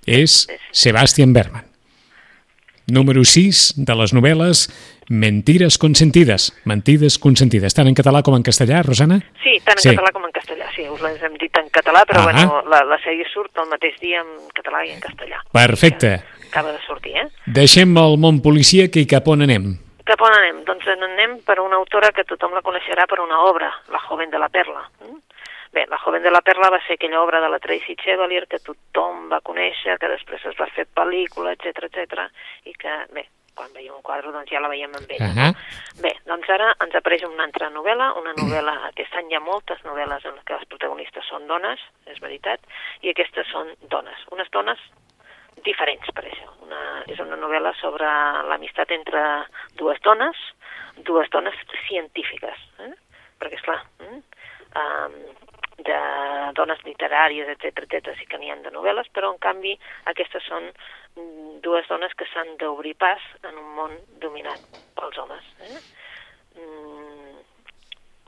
És 0.05 0.47
Sebastian 0.73 1.33
Berman. 1.33 1.65
Número 2.87 3.25
6 3.25 3.73
de 3.81 3.95
les 3.97 4.13
novel·les 4.13 4.67
Mentires 5.09 5.79
consentides. 5.79 6.51
Mentides 6.69 7.17
consentides. 7.19 7.73
Tant 7.73 7.89
en 7.89 7.97
català 7.97 8.21
com 8.23 8.37
en 8.37 8.45
castellà, 8.45 8.83
Rosana? 8.85 9.23
Sí, 9.43 9.57
tant 9.65 9.79
en 9.79 9.83
Sí. 9.83 9.89
català 9.97 10.13
com 10.13 10.27
en 10.29 10.33
castellà, 10.37 10.69
sí, 10.77 10.85
us 10.93 11.01
les 11.01 11.23
hem 11.23 11.33
dit 11.41 11.57
en 11.57 11.71
català, 11.73 12.05
però 12.05 12.21
Ah. 12.21 12.25
bueno, 12.29 12.63
la, 12.69 12.85
la 12.85 12.99
sèrie 13.01 13.25
surt 13.33 13.57
el 13.57 13.71
mateix 13.71 13.97
dia 14.03 14.21
en 14.21 14.37
català 14.53 14.85
i 14.85 14.91
en 14.91 15.01
castellà. 15.01 15.41
Perfecte. 15.51 16.23
Acaba 16.51 16.73
de 16.73 16.79
sortir, 16.87 17.17
eh? 17.17 17.29
Deixem 17.47 17.97
el 17.97 18.19
món 18.19 18.43
policíac 18.43 18.97
i 18.97 19.07
cap 19.07 19.27
on 19.29 19.41
anem? 19.49 19.79
Cap 20.05 20.23
on 20.27 20.35
anem? 20.35 20.63
Doncs 20.67 20.89
anem 20.95 21.37
per 21.47 21.61
una 21.63 21.79
autora 21.79 22.11
que 22.15 22.25
tothom 22.29 22.57
la 22.57 22.63
coneixerà 22.67 23.07
per 23.07 23.21
una 23.23 23.43
obra, 23.47 23.71
La 23.89 24.01
joven 24.09 24.31
de 24.31 24.39
la 24.39 24.49
perla. 24.49 24.89
Mm? 25.01 25.21
Bé, 25.73 25.87
La 25.89 25.99
joven 25.99 26.23
de 26.23 26.31
la 26.31 26.43
perla 26.43 26.71
va 26.71 26.81
ser 26.87 26.99
aquella 26.99 27.23
obra 27.23 27.41
de 27.41 27.49
la 27.49 27.59
Tracy 27.59 27.97
Chevalier 27.97 28.47
que 28.47 28.59
tothom 28.59 29.29
va 29.31 29.41
conèixer, 29.41 29.99
que 29.99 30.09
després 30.09 30.45
es 30.51 30.59
va 30.59 30.67
fer 30.75 30.89
pel·lícula, 30.95 31.55
etc 31.55 31.87
etc 31.89 32.27
i 32.65 32.75
que, 32.75 32.97
bé, 33.13 33.29
quan 33.55 33.73
veiem 33.77 33.95
un 33.95 34.03
quadre 34.03 34.33
doncs 34.33 34.51
ja 34.51 34.61
la 34.61 34.71
veiem 34.73 34.93
amb 34.97 35.11
ella. 35.17 35.29
Ahà. 35.31 35.49
Bé, 36.03 36.13
doncs 36.29 36.49
ara 36.51 36.73
ens 36.85 36.97
apareix 36.99 37.25
una 37.29 37.47
altra 37.47 37.69
novel·la, 37.71 38.13
una 38.21 38.35
novel·la, 38.39 38.79
aquest 38.91 39.15
any 39.21 39.31
hi 39.31 39.39
ha 39.39 39.45
moltes 39.45 39.81
novel·les 39.87 40.27
en 40.29 40.41
què 40.43 40.57
les 40.57 40.69
protagonistes 40.73 41.29
són 41.29 41.47
dones, 41.51 41.81
és 42.11 42.21
veritat, 42.25 42.65
i 43.03 43.13
aquestes 43.13 43.49
són 43.53 43.73
dones, 43.93 44.27
unes 44.33 44.51
dones 44.53 44.81
diferents 45.67 46.11
per 46.17 46.25
això. 46.27 46.49
Una, 46.67 46.81
és 47.13 47.21
una 47.23 47.39
novel·la 47.41 47.75
sobre 47.81 48.09
l'amistat 48.49 48.93
entre 48.97 49.23
dues 49.81 50.01
dones, 50.07 50.39
dues 51.09 51.31
dones 51.33 51.57
científiques, 51.87 52.67
eh? 52.85 52.93
perquè 53.41 53.59
esclar, 53.59 53.81
eh? 54.07 54.19
um, 54.79 55.17
de 55.83 55.99
dones 56.57 56.83
literàries, 56.87 57.49
etc 57.55 57.85
etc 57.87 58.15
sí 58.19 58.27
que 58.31 58.39
n'hi 58.39 58.53
ha 58.53 58.59
de 58.63 58.73
novel·les, 58.75 59.09
però 59.15 59.33
en 59.33 59.41
canvi 59.43 59.73
aquestes 60.13 60.45
són 60.47 60.69
mm, 60.69 61.61
dues 61.65 61.89
dones 61.91 62.15
que 62.19 62.29
s'han 62.31 62.57
d'obrir 62.61 62.95
pas 63.01 63.23
en 63.49 63.59
un 63.59 63.71
món 63.79 63.97
dominat 64.23 64.83
pels 64.99 65.19
homes. 65.19 65.49
Eh? 65.69 65.81
Mm, 66.61 67.41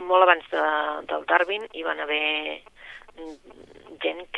molt 0.09 0.27
abans 0.27 0.49
de, 0.51 0.65
del 1.11 1.27
Darwin 1.31 1.69
hi 1.73 1.85
van 1.87 2.01
haver 2.01 2.25
mm, 2.59 2.74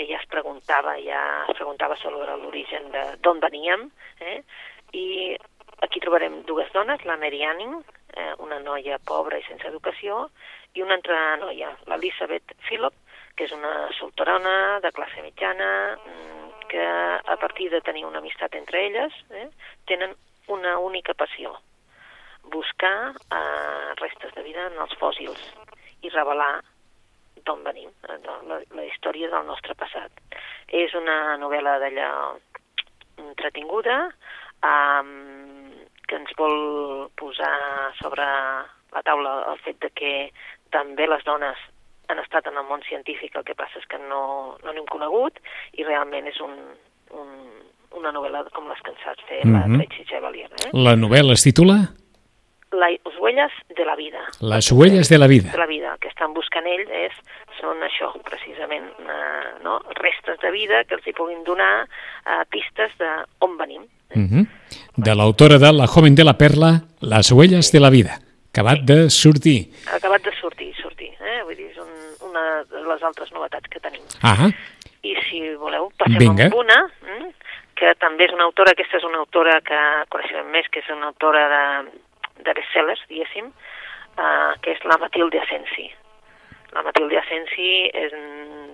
que 0.07 0.15
ja 0.15 0.21
es 0.23 0.29
preguntava, 0.31 0.95
ja 1.03 1.21
es 1.49 1.57
preguntava 1.59 1.97
sobre 1.99 2.37
l'origen 2.39 2.91
d'on 3.23 3.41
veníem, 3.43 3.89
eh? 4.21 4.39
i 4.95 5.35
aquí 5.83 6.01
trobarem 6.01 6.43
dues 6.47 6.71
dones, 6.73 7.03
la 7.05 7.17
Mary 7.19 7.43
Anning, 7.45 7.75
eh, 8.15 8.33
una 8.39 8.61
noia 8.63 8.99
pobra 9.03 9.39
i 9.39 9.45
sense 9.49 9.67
educació, 9.67 10.29
i 10.75 10.85
una 10.85 10.95
altra 10.99 11.19
noia, 11.43 11.73
l'Elisabeth 11.91 12.55
Phillip, 12.69 12.95
que 13.37 13.45
és 13.49 13.53
una 13.53 13.91
solterona 13.99 14.79
de 14.85 14.93
classe 14.95 15.25
mitjana, 15.25 15.71
mm, 15.97 16.69
que 16.71 16.87
a 16.87 17.37
partir 17.37 17.71
de 17.71 17.81
tenir 17.81 18.07
una 18.07 18.19
amistat 18.19 18.55
entre 18.55 18.87
elles, 18.87 19.13
eh, 19.31 19.51
tenen 19.87 20.15
una 20.49 20.79
única 20.79 21.15
passió, 21.15 21.59
buscar 22.45 23.11
eh, 23.11 23.95
restes 23.97 24.35
de 24.35 24.43
vida 24.43 24.69
en 24.71 24.79
els 24.79 24.95
fòssils 25.01 25.43
i 26.03 26.11
revelar 26.11 26.63
d'on 27.47 27.63
venim, 27.65 27.91
de 28.07 28.19
la, 28.51 28.61
la 28.75 28.85
història 28.85 29.31
del 29.33 29.47
nostre 29.47 29.75
passat. 29.79 30.11
És 30.69 30.95
una 30.99 31.37
novel·la 31.41 31.79
d'allà 31.83 32.11
entretinguda, 33.19 34.11
um, 34.67 35.73
que 36.07 36.19
ens 36.21 36.33
vol 36.39 37.09
posar 37.19 37.55
sobre 38.01 38.27
la 38.95 39.03
taula 39.07 39.39
el 39.53 39.59
fet 39.65 39.81
de 39.83 39.91
que 39.91 40.13
també 40.75 41.07
les 41.09 41.25
dones 41.27 41.59
han 42.09 42.21
estat 42.23 42.47
en 42.47 42.59
el 42.61 42.67
món 42.69 42.85
científic, 42.87 43.35
el 43.35 43.45
que 43.45 43.57
passa 43.59 43.81
és 43.81 43.87
que 43.91 43.99
no, 43.99 44.57
no 44.63 44.73
n'hem 44.73 44.87
conegut 44.87 45.41
i 45.75 45.83
realment 45.87 46.29
és 46.31 46.39
un, 46.45 46.53
un, 47.19 47.33
una 47.99 48.13
novel·la 48.15 48.45
com 48.55 48.69
les 48.71 48.79
que 48.87 48.93
ens 48.95 49.03
saps 49.03 49.25
fer 49.27 49.41
la 49.45 49.65
Mhm. 49.67 49.81
Tracy 49.83 50.05
Chevalier. 50.07 50.47
Eh? 50.63 50.71
La 50.73 50.95
novel·la 50.95 51.35
es 51.35 51.43
titula 51.43 51.81
Las 52.73 53.19
huellas 53.19 53.53
de 53.77 53.85
la 53.85 53.97
vida. 53.97 54.21
Les 54.41 54.73
huelles 54.73 55.09
de 55.09 55.19
la 55.19 55.27
vida. 55.27 55.53
de 55.53 55.59
la 55.59 55.67
vida. 55.67 55.93
El 55.95 55.99
que 56.01 56.09
estan 56.09 56.35
buscant 56.35 56.67
ells 56.67 56.91
és, 56.91 57.15
són 57.61 57.81
això, 57.87 58.11
precisament, 58.27 58.89
eh, 59.01 59.53
no? 59.63 59.79
restes 60.01 60.39
de 60.43 60.51
vida 60.51 60.83
que 60.85 60.95
els 60.99 61.07
hi 61.07 61.13
puguin 61.13 61.45
donar 61.45 61.87
eh, 61.87 62.43
pistes 62.51 62.93
de 62.99 63.11
on 63.39 63.57
venim. 63.57 63.87
Mhm. 64.15 64.47
De 64.97 65.15
l'autora 65.15 65.59
de 65.59 65.73
La 65.73 65.87
joven 65.87 66.15
de 66.15 66.25
la 66.25 66.37
perla, 66.39 66.83
Les 67.01 67.31
huelles 67.33 67.71
de 67.73 67.81
la 67.81 67.91
vida. 67.91 68.19
Acabat 68.51 68.81
de 68.81 69.11
sortir. 69.11 69.71
Acabat 69.93 70.23
de 70.25 70.33
sortir, 70.41 70.75
sortir. 70.81 71.13
Eh? 71.21 71.43
Vull 71.45 71.57
dir, 71.57 71.67
és 71.71 71.77
un, 71.77 72.31
una 72.31 72.65
de 72.65 72.83
les 72.89 73.03
altres 73.03 73.31
novetats 73.33 73.69
que 73.69 73.81
tenim. 73.81 74.03
Ah, 74.23 74.49
I 75.03 75.15
si 75.29 75.43
voleu, 75.61 75.91
passem 75.99 76.19
Vinga. 76.19 76.47
amb 76.47 76.55
una, 76.55 76.79
mm, 77.05 77.29
que 77.77 77.93
també 78.01 78.25
és 78.25 78.33
una 78.33 78.45
autora, 78.45 78.73
aquesta 78.73 78.97
és 78.97 79.05
una 79.05 79.19
autora 79.19 79.61
que 79.61 79.79
coneixem 80.09 80.49
més, 80.51 80.67
que 80.73 80.81
és 80.81 80.89
una 80.91 81.13
autora 81.13 81.45
de, 81.53 81.91
de 82.47 82.57
bestsellers, 82.57 83.05
diguéssim, 83.11 83.51
uh, 83.51 84.53
que 84.63 84.77
és 84.77 84.85
la 84.89 84.99
Matilde 85.03 85.43
Asensi. 85.43 85.91
la 86.77 86.83
Matilde 86.85 87.17
Asensi 87.17 87.89
és, 87.89 88.13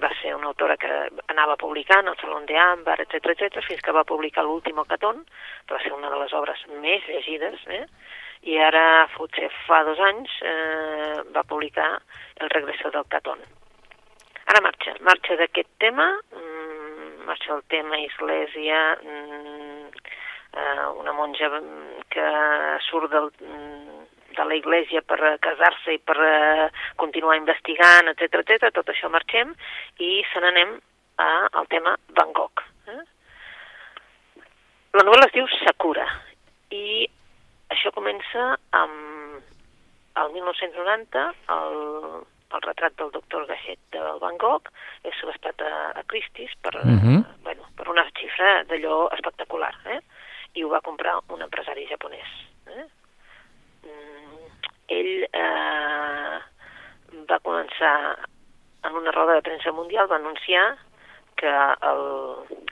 va 0.03 0.11
ser 0.21 0.33
una 0.35 0.49
autora 0.51 0.77
que 0.81 0.91
anava 1.31 1.55
publicant 1.61 2.09
el 2.11 2.17
Salón 2.19 2.47
de 2.49 2.57
Àmbar, 2.59 2.97
etc 3.05 3.31
etc 3.31 3.63
fins 3.63 3.83
que 3.85 3.95
va 3.95 4.03
publicar 4.09 4.43
l'últim 4.43 4.81
Catón, 4.89 5.23
que 5.67 5.75
va 5.75 5.83
ser 5.85 5.93
una 5.93 6.11
de 6.11 6.19
les 6.19 6.33
obres 6.33 6.65
més 6.83 7.07
llegides, 7.07 7.63
eh? 7.69 7.85
i 8.43 8.59
ara, 8.59 9.07
potser 9.15 9.49
fa 9.69 9.83
dos 9.87 10.01
anys, 10.03 10.31
eh, 10.43 11.23
va 11.35 11.45
publicar 11.47 12.01
El 12.43 12.51
regreso 12.51 12.91
del 12.91 13.05
Catón. 13.07 13.39
Ara 14.51 14.61
marxa, 14.61 14.97
marxa 15.01 15.37
d'aquest 15.39 15.69
tema, 15.79 16.09
mm, 16.35 17.23
marxa 17.29 17.55
el 17.55 17.63
tema 17.69 18.01
Església, 18.01 18.99
mm, 19.03 19.87
eh, 20.59 20.87
una 20.99 21.13
monja 21.13 21.49
que 22.13 22.27
surt 22.89 23.11
del, 23.13 23.31
mm, 23.41 24.01
de 24.37 24.45
la 24.49 24.57
iglesia 24.57 25.03
per 25.03 25.19
casar-se 25.45 25.95
i 25.97 25.99
per 25.99 26.17
eh, 26.21 26.69
continuar 27.01 27.37
investigant, 27.41 28.09
etc 28.13 28.41
etc. 28.43 28.71
tot 28.73 28.89
això 28.93 29.11
marxem 29.13 29.55
i 29.99 30.23
se 30.33 30.41
n'anem 30.41 30.79
al 31.23 31.67
tema 31.71 31.93
Van 32.17 32.33
Gogh. 32.35 32.63
Eh? 32.89 33.03
La 34.97 35.05
novel·la 35.07 35.29
es 35.29 35.35
diu 35.37 35.47
Sakura 35.63 36.07
i 36.75 37.07
això 37.73 37.93
comença 37.95 38.57
amb 38.77 39.41
el 40.21 40.33
1990, 40.35 41.23
el, 41.57 41.77
el 42.53 42.65
retrat 42.67 42.97
del 42.99 43.13
doctor 43.15 43.47
Gachet 43.49 43.79
del 43.95 44.19
Van 44.21 44.37
Gogh 44.41 44.69
és 45.09 45.15
subestat 45.21 45.63
a, 45.65 45.73
a 45.97 46.03
Christie's 46.11 46.53
per, 46.61 46.75
uh 46.77 46.85
Mhm. 46.85 46.99
-huh. 47.05 47.23
bueno, 47.45 47.63
per 47.77 47.89
una 47.89 48.05
xifra 48.13 48.65
d'allò 48.65 49.09
espectacular, 49.13 49.75
eh? 49.87 50.01
I 50.55 50.65
ho 50.65 50.71
va 50.73 50.83
comprar 50.85 51.19
un 51.35 51.43
empresari 51.45 51.87
japonès. 51.91 52.33
Eh? 52.69 52.87
Mm, 53.89 54.51
ell 54.99 55.13
eh, 55.27 56.39
va 57.31 57.41
començar 57.47 57.95
en 58.83 58.97
una 58.99 59.15
roda 59.15 59.39
de 59.39 59.47
premsa 59.47 59.73
mundial, 59.73 60.11
va 60.11 60.19
anunciar 60.21 60.65
que 61.37 61.51
el, 61.51 62.03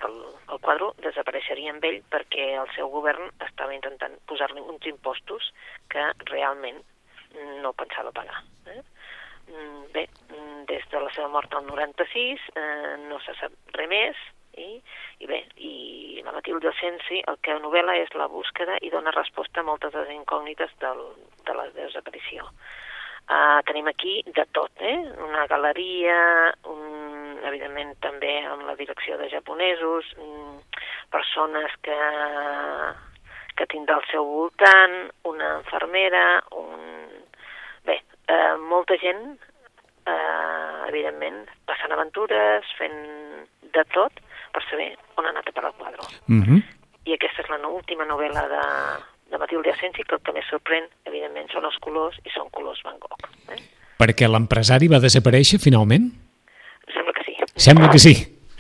el, 0.07 0.17
el 0.53 0.61
quadre 0.63 0.91
desapareixeria 1.03 1.73
amb 1.75 1.85
ell 1.89 2.01
perquè 2.13 2.53
el 2.61 2.71
seu 2.77 2.91
govern 2.93 3.31
estava 3.47 3.75
intentant 3.75 4.15
posar-li 4.31 4.63
uns 4.63 4.87
impostos 4.91 5.51
que 5.91 6.05
realment 6.31 6.83
no 7.65 7.73
pensava 7.79 8.13
pagar. 8.13 8.43
Eh? 8.67 8.83
Mm, 9.51 9.87
Bé, 9.95 10.05
mm, 10.29 10.67
des 10.71 10.85
de 10.93 11.01
la 11.03 11.11
seva 11.15 11.29
mort 11.33 11.55
al 11.55 11.67
96 11.67 12.45
eh, 12.55 12.97
no 13.09 13.19
se 13.25 13.35
sap 13.41 13.75
res 13.79 13.91
més 13.91 14.21
i, 14.61 14.77
i 15.25 15.29
bé, 15.31 15.41
i 15.57 16.23
la 16.25 16.35
Matilde 16.37 16.73
Sensi 16.81 17.23
el 17.31 17.41
que 17.45 17.57
novel·la 17.63 17.97
és 18.03 18.13
la 18.19 18.29
búsqueda 18.31 18.79
i 18.85 18.93
dona 18.93 19.15
resposta 19.17 19.63
a 19.63 19.67
moltes 19.67 19.95
de 19.95 20.05
les 20.05 20.15
incògnites 20.19 20.73
del, 20.85 21.03
de 21.47 21.57
la 21.57 21.67
desaparició. 21.77 22.47
Uh, 23.31 23.61
tenim 23.63 23.87
aquí 23.87 24.17
de 24.27 24.43
tot, 24.51 24.73
eh? 24.83 24.97
una 25.23 25.45
galeria, 25.47 26.17
un, 26.67 27.39
evidentment 27.47 27.93
també 28.03 28.33
amb 28.43 28.65
la 28.67 28.75
direcció 28.79 29.19
de 29.21 29.29
japonesos, 29.31 30.09
mm, 30.19 30.57
persones 31.15 31.77
que, 31.87 31.99
que 33.59 33.69
tindrà 33.71 34.01
al 34.01 34.09
seu 34.11 34.27
voltant, 34.27 34.97
una 35.31 35.53
infermera, 35.61 36.25
un... 36.59 37.07
bé, 37.87 38.01
eh, 38.27 38.57
molta 38.73 38.99
gent, 38.99 39.23
eh, 40.11 40.89
evidentment, 40.89 41.45
passant 41.71 41.95
aventures, 41.95 42.75
fent 42.81 42.99
de 43.77 43.87
tot 43.95 44.19
per 44.53 44.63
saber 44.69 44.91
on 45.17 45.27
ha 45.27 45.33
anat 45.35 45.49
a 45.49 45.53
parar 45.53 45.71
el 45.73 45.79
quadre. 45.79 46.07
Mm 46.27 46.43
-hmm. 46.43 46.63
I 47.05 47.15
aquesta 47.15 47.43
és 47.43 47.49
la 47.49 47.69
última 47.69 48.05
novel·la 48.05 48.45
de, 48.55 48.65
de 49.31 49.39
Matilde 49.39 49.71
Asensi, 49.71 50.03
que 50.03 50.15
el 50.15 50.23
que 50.23 50.33
més 50.33 50.47
sorprèn, 50.51 50.85
evidentment, 51.05 51.49
són 51.53 51.65
els 51.65 51.79
colors, 51.79 52.17
i 52.25 52.31
són 52.31 52.51
colors 52.51 52.83
Van 52.85 52.99
Gogh. 52.99 53.25
Eh? 53.55 53.61
Perquè 54.01 54.29
l'empresari 54.29 54.89
va 54.89 55.01
desaparèixer 55.01 55.59
finalment? 55.59 56.11
Sembla 56.93 57.13
que 57.13 57.25
sí. 57.25 57.35
Sembla 57.57 57.91
que 57.91 57.99
sí. 57.99 58.15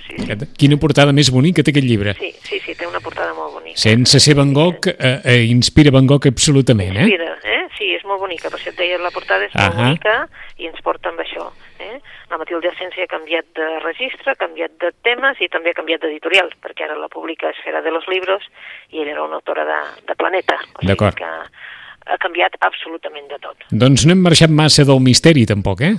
Sí, 0.07 0.17
sí. 0.27 0.47
Quina 0.59 0.77
portada 0.77 1.13
més 1.13 1.31
bonica 1.31 1.63
té 1.63 1.71
aquest 1.71 1.87
llibre. 1.87 2.15
Sí, 2.19 2.33
sí, 2.43 2.59
sí, 2.65 2.75
té 2.75 2.87
una 2.87 3.01
portada 3.01 3.35
molt 3.35 3.53
bonica. 3.55 3.79
Sense 3.79 4.19
ser 4.19 4.35
Van 4.35 4.53
Gogh, 4.53 4.89
eh, 4.91 5.21
eh, 5.25 5.45
inspira 5.51 5.93
Van 5.95 6.07
Gogh 6.07 6.27
absolutament, 6.27 6.97
eh? 6.97 7.07
Inspira, 7.07 7.37
eh? 7.45 7.61
Sí, 7.79 7.93
és 7.95 8.05
molt 8.05 8.21
bonica, 8.21 8.51
per 8.51 8.59
això 8.59 8.73
et 8.73 8.79
deia, 8.79 8.99
la 8.99 9.13
portada 9.15 9.47
és 9.47 9.55
molt 9.55 9.75
Ahà. 9.75 9.87
bonica 9.87 10.17
i 10.59 10.67
ens 10.67 10.83
porta 10.83 11.09
amb 11.09 11.23
això. 11.23 11.51
Eh? 11.81 12.01
La 12.31 12.37
Matilde 12.39 12.69
Asensio 12.69 13.03
ha 13.05 13.11
canviat 13.11 13.47
de 13.57 13.67
registre, 13.81 14.33
ha 14.35 14.39
canviat 14.41 14.75
de 14.83 14.93
temes 15.07 15.41
i 15.41 15.49
també 15.49 15.71
ha 15.73 15.79
canviat 15.79 16.03
d'editorial, 16.05 16.51
perquè 16.61 16.85
ara 16.85 16.99
la 17.01 17.09
publica 17.09 17.49
Esfera 17.51 17.81
de 17.83 17.91
los 17.91 18.07
Libros 18.09 18.45
i 18.91 19.01
ella 19.01 19.13
era 19.17 19.25
una 19.25 19.41
autora 19.41 19.65
de, 19.65 19.79
de 20.07 20.15
Planeta. 20.21 20.59
O 20.77 20.85
sigui 20.85 21.11
que 21.17 21.31
ha 22.11 22.17
canviat 22.21 22.57
absolutament 22.65 23.29
de 23.33 23.39
tot. 23.41 23.65
Doncs 23.71 24.05
no 24.07 24.13
hem 24.13 24.23
marxat 24.25 24.51
massa 24.51 24.85
del 24.89 25.01
misteri, 25.05 25.47
tampoc, 25.47 25.81
eh? 25.85 25.95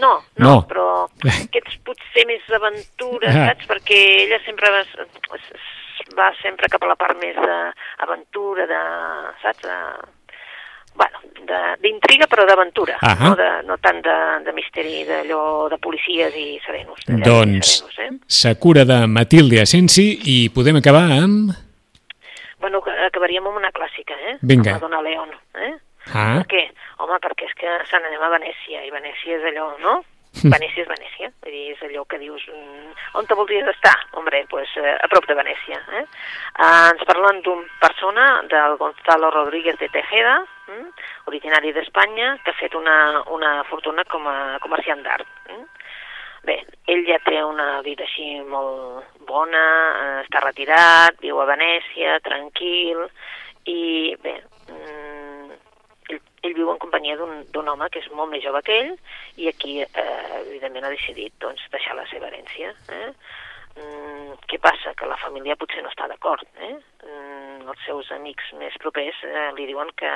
No, 0.00 0.14
no, 0.36 0.46
No. 0.46 0.54
però 0.68 0.86
aquests 1.24 1.78
potser 1.86 2.24
més 2.26 2.42
aventures, 2.50 3.30
Ah. 3.34 3.48
saps? 3.52 3.66
Perquè 3.70 4.00
ella 4.26 4.38
sempre 4.44 4.70
va, 4.70 4.82
va 6.18 6.32
sempre 6.42 6.68
cap 6.68 6.82
a 6.82 6.90
la 6.90 6.96
part 6.96 7.16
més 7.22 7.36
d'aventura, 7.36 8.66
de, 8.66 8.82
saps? 9.42 9.62
De, 9.62 9.78
bueno, 10.94 11.18
de- 11.48 11.74
d'intriga 11.82 12.26
però 12.30 12.46
d'aventura, 12.46 12.96
Ahà. 13.00 13.28
no, 13.30 13.34
de, 13.36 13.48
no 13.68 13.76
tant 13.78 14.00
de, 14.02 14.14
de 14.46 14.52
misteri, 14.56 15.04
d'allò 15.08 15.68
de 15.68 15.78
policies 15.78 16.34
i 16.36 16.58
serenos. 16.64 16.98
de 17.06 17.12
llavis 17.18 17.26
i 17.26 17.30
Doncs 17.30 17.72
Serenos, 17.94 17.98
eh? 17.98 18.26
Sakura 18.26 18.84
de 18.84 19.06
Matilde 19.06 19.60
Asensi 19.62 20.06
i 20.24 20.38
podem 20.54 20.76
acabar 20.80 21.04
amb... 21.18 21.52
Bueno, 22.64 22.80
acabaríem 23.06 23.44
amb 23.46 23.58
una 23.60 23.70
clàssica, 23.76 24.14
eh? 24.30 24.38
Vinga. 24.40 24.74
Amb 24.78 24.82
la 24.82 24.88
Dona 24.88 25.02
León, 25.04 25.28
eh? 25.60 25.74
Ah, 26.14 26.38
Per 26.42 26.46
què? 26.52 26.62
Home, 27.00 27.16
perquè 27.20 27.44
és 27.48 27.54
que 27.58 27.68
se 27.90 27.98
n'anem 28.00 28.22
a 28.24 28.28
Venècia, 28.32 28.80
i 28.86 28.90
Venècia 28.92 29.36
és 29.38 29.44
allò, 29.50 29.70
no? 29.82 29.98
Hm. 30.42 30.50
Venècia 30.50 30.82
és 30.82 30.88
Venècia, 30.90 31.30
és 31.46 31.82
allò 31.86 32.02
que 32.10 32.18
dius, 32.18 32.42
mm, 32.50 32.94
on 33.20 33.26
te 33.26 33.36
voldries 33.38 33.68
estar? 33.70 33.94
Hombre, 34.12 34.44
pues, 34.50 34.68
eh, 34.76 34.96
a 35.00 35.08
prop 35.08 35.26
de 35.26 35.34
Venècia. 35.34 35.78
Eh? 35.92 36.02
Eh, 36.02 36.90
ens 36.90 37.04
parlen 37.04 37.40
d'un 37.42 37.64
persona, 37.80 38.42
del 38.48 38.76
Gonzalo 38.76 39.30
Rodríguez 39.30 39.78
de 39.78 39.88
Tejeda, 39.88 40.44
mm? 40.66 40.88
originari 41.26 41.72
d'Espanya, 41.72 42.38
que 42.42 42.50
ha 42.50 42.60
fet 42.60 42.74
una, 42.74 43.22
una 43.30 43.62
fortuna 43.64 44.04
com 44.04 44.26
a 44.26 44.58
comerciant 44.60 45.02
d'art. 45.02 45.26
Mm? 45.50 45.64
Bé, 46.44 46.58
ell 46.92 47.06
ja 47.06 47.18
té 47.24 47.42
una 47.42 47.80
vida 47.82 48.04
així 48.04 48.40
molt 48.44 49.06
bona, 49.28 49.64
eh, 50.02 50.24
està 50.26 50.42
retirat, 50.44 51.20
viu 51.20 51.40
a 51.40 51.46
Venècia, 51.46 52.18
tranquil, 52.26 53.06
i 53.64 54.16
bé, 54.20 54.42
mm, 54.68 55.23
ell, 56.44 56.56
viu 56.56 56.70
en 56.72 56.80
companyia 56.82 57.16
d'un 57.18 57.70
home 57.72 57.88
que 57.90 58.02
és 58.02 58.10
molt 58.12 58.32
més 58.32 58.44
jove 58.44 58.62
que 58.66 58.78
ell 58.82 58.92
i 59.40 59.48
aquí, 59.50 59.80
eh, 59.82 60.40
evidentment, 60.44 60.86
ha 60.86 60.94
decidit 60.94 61.34
doncs, 61.40 61.64
deixar 61.72 61.96
la 61.98 62.06
seva 62.10 62.30
herència. 62.30 62.72
Eh? 62.92 63.10
Mm, 63.74 64.38
què 64.50 64.60
passa? 64.62 64.94
Que 64.94 65.10
la 65.10 65.18
família 65.22 65.58
potser 65.58 65.82
no 65.82 65.90
està 65.92 66.08
d'acord. 66.10 66.46
Eh? 66.60 66.74
Mm, 67.04 67.68
els 67.68 67.86
seus 67.86 68.10
amics 68.14 68.52
més 68.60 68.76
propers 68.82 69.22
eh, 69.26 69.50
li 69.58 69.68
diuen 69.70 69.90
que, 69.98 70.12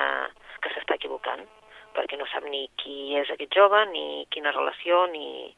que 0.62 0.74
s'està 0.74 1.00
equivocant 1.00 1.46
perquè 1.98 2.18
no 2.20 2.26
sap 2.30 2.44
ni 2.46 2.68
qui 2.78 3.16
és 3.18 3.30
aquest 3.32 3.56
jove, 3.58 3.82
ni 3.90 4.26
quina 4.34 4.54
relació, 4.54 5.06
ni... 5.10 5.54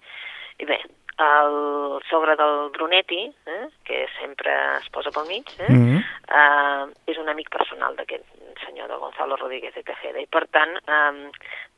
I 0.60 0.66
bé, 0.68 0.78
el 1.20 2.00
sogre 2.08 2.34
del 2.36 2.70
Brunetti, 2.74 3.26
eh, 3.46 3.66
que 3.84 4.06
sempre 4.18 4.52
es 4.78 4.88
posa 4.92 5.10
pel 5.12 5.26
mig, 5.28 5.48
eh, 5.58 5.68
Mhm. 5.72 5.98
eh, 6.28 6.86
és 7.06 7.18
un 7.18 7.28
amic 7.28 7.50
personal 7.50 7.96
d'aquest 7.96 8.24
senyor 8.64 8.88
de 8.88 8.96
Gonzalo 8.96 9.36
Rodríguez 9.36 9.74
de 9.74 9.82
Tejeda 9.82 10.20
i 10.20 10.26
per 10.26 10.46
tant 10.48 10.76
eh, 10.76 11.30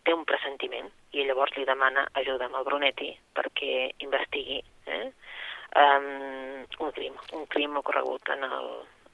té 0.04 0.14
un 0.14 0.24
pressentiment 0.24 0.90
i 1.12 1.24
llavors 1.24 1.54
li 1.56 1.64
demana 1.64 2.06
ajuda 2.14 2.46
amb 2.46 2.56
el 2.56 2.64
Brunetti 2.64 3.16
perquè 3.34 3.92
investigui 3.98 4.62
eh, 4.86 5.10
um, 5.76 6.66
un 6.80 6.90
crim, 6.92 7.14
un 7.32 7.46
crim 7.46 7.76
ocorregut 7.76 8.28
en, 8.34 8.42
el, 8.44 8.68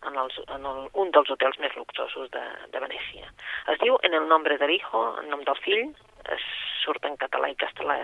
en, 0.09 0.17
els, 0.17 0.39
en 0.49 0.65
el, 0.67 0.89
un 0.95 1.11
dels 1.11 1.31
hotels 1.31 1.59
més 1.59 1.75
luxosos 1.77 2.31
de, 2.31 2.45
de 2.73 2.81
Venècia. 2.81 3.29
Es 3.69 3.79
diu 3.81 3.99
En 4.03 4.15
el 4.15 4.27
nombre 4.29 4.57
del 4.59 4.71
hijo, 4.71 5.03
en 5.21 5.29
nom 5.29 5.43
del 5.45 5.57
fill, 5.65 5.95
surt 6.83 7.05
en 7.09 7.17
català 7.21 7.51
i 7.51 7.57
castellà 7.61 7.97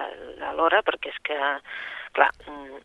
alhora 0.51 0.83
perquè 0.85 1.13
és 1.13 1.19
que, 1.25 1.39
clar, 2.17 2.31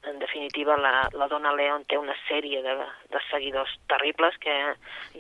en 0.09 0.19
definitiva 0.21 0.77
la, 0.79 1.07
la 1.13 1.27
dona 1.31 1.53
León 1.55 1.85
té 1.89 1.99
una 1.99 2.15
sèrie 2.27 2.63
de, 2.65 2.75
de 3.13 3.23
seguidors 3.29 3.75
terribles 3.91 4.37
que 4.43 4.57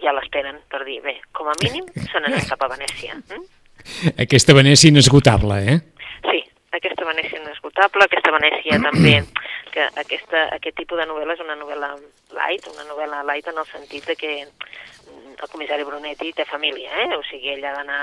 ja 0.03 0.15
l'esperen 0.15 0.61
per 0.71 0.83
dir, 0.87 1.01
bé, 1.05 1.19
com 1.35 1.51
a 1.51 1.57
mínim 1.63 1.87
se 1.99 2.19
n'anem 2.19 2.45
cap 2.49 2.63
a 2.65 2.71
Venècia. 2.75 3.19
Mm? 3.29 3.47
aquesta 4.25 4.53
Venècia 4.53 4.91
inesgotable, 4.91 5.59
eh? 5.71 5.77
Sí, 6.25 6.43
aquesta 6.75 7.05
Venècia 7.07 7.39
inesgotable, 7.41 8.05
aquesta 8.05 8.33
Venècia 8.35 8.79
també, 8.87 9.15
que 9.73 9.87
aquesta, 10.01 10.47
aquest 10.57 10.77
tipus 10.79 11.01
de 11.01 11.07
novel·la 11.09 11.35
és 11.37 11.43
una 11.45 11.57
novel·la 11.59 11.93
light, 12.37 12.69
una 12.73 12.87
novel·la 12.89 13.23
light 13.27 13.49
en 13.51 13.61
el 13.61 13.67
sentit 13.69 14.07
de 14.09 14.17
que 14.19 14.33
el 15.43 15.51
comissari 15.51 15.85
Brunetti 15.87 16.33
té 16.35 16.45
família, 16.49 16.91
eh? 17.05 17.15
o 17.17 17.23
sigui, 17.27 17.53
ell 17.53 17.65
ha 17.65 17.75
d'anar 17.77 17.99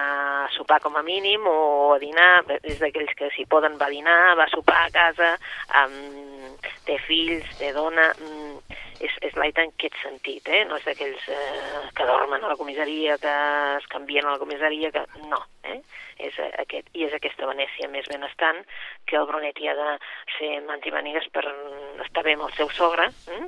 a 0.46 0.48
sopar 0.54 0.80
com 0.84 0.96
a 0.96 1.04
mínim 1.06 1.44
o 1.50 1.94
a 1.94 1.98
dinar, 2.02 2.44
és 2.62 2.80
d'aquells 2.80 3.12
que 3.18 3.30
si 3.36 3.46
poden 3.50 3.76
va 3.80 3.90
a 3.90 3.94
dinar, 3.94 4.18
va 4.38 4.46
a 4.46 4.52
sopar 4.52 4.86
a 4.86 4.92
casa, 4.94 5.34
um, 5.82 6.56
té 6.86 6.98
fills, 7.06 7.48
té 7.60 7.72
dona, 7.76 8.08
mm, 8.16 8.78
és, 9.04 9.18
és 9.28 9.36
light 9.36 9.58
en 9.60 9.72
aquest 9.74 9.98
sentit, 10.02 10.48
eh? 10.48 10.64
no 10.68 10.78
és 10.80 10.86
d'aquells 10.88 11.28
eh, 11.28 11.82
que 11.96 12.08
dormen 12.08 12.44
a 12.44 12.54
la 12.54 12.58
comissaria, 12.60 13.18
que 13.20 13.34
es 13.76 13.90
canvien 13.92 14.26
a 14.26 14.36
la 14.36 14.42
comissaria, 14.42 14.92
que 14.94 15.04
no, 15.28 15.42
Eh? 15.66 15.80
És 16.26 16.36
aquest, 16.46 16.86
I 16.96 17.04
és 17.08 17.14
aquesta 17.16 17.48
Venècia 17.48 17.88
més 17.92 18.06
benestant 18.08 18.62
que 19.08 19.18
el 19.18 19.26
Brunetti 19.28 19.68
ha 19.68 19.74
de 19.76 19.96
ser 20.38 20.62
mantimanigues 20.64 21.26
per 21.34 21.44
estar 22.04 22.24
bé 22.24 22.36
amb 22.36 22.46
el 22.46 22.54
seu 22.56 22.70
sogre, 22.72 23.10
eh? 23.32 23.42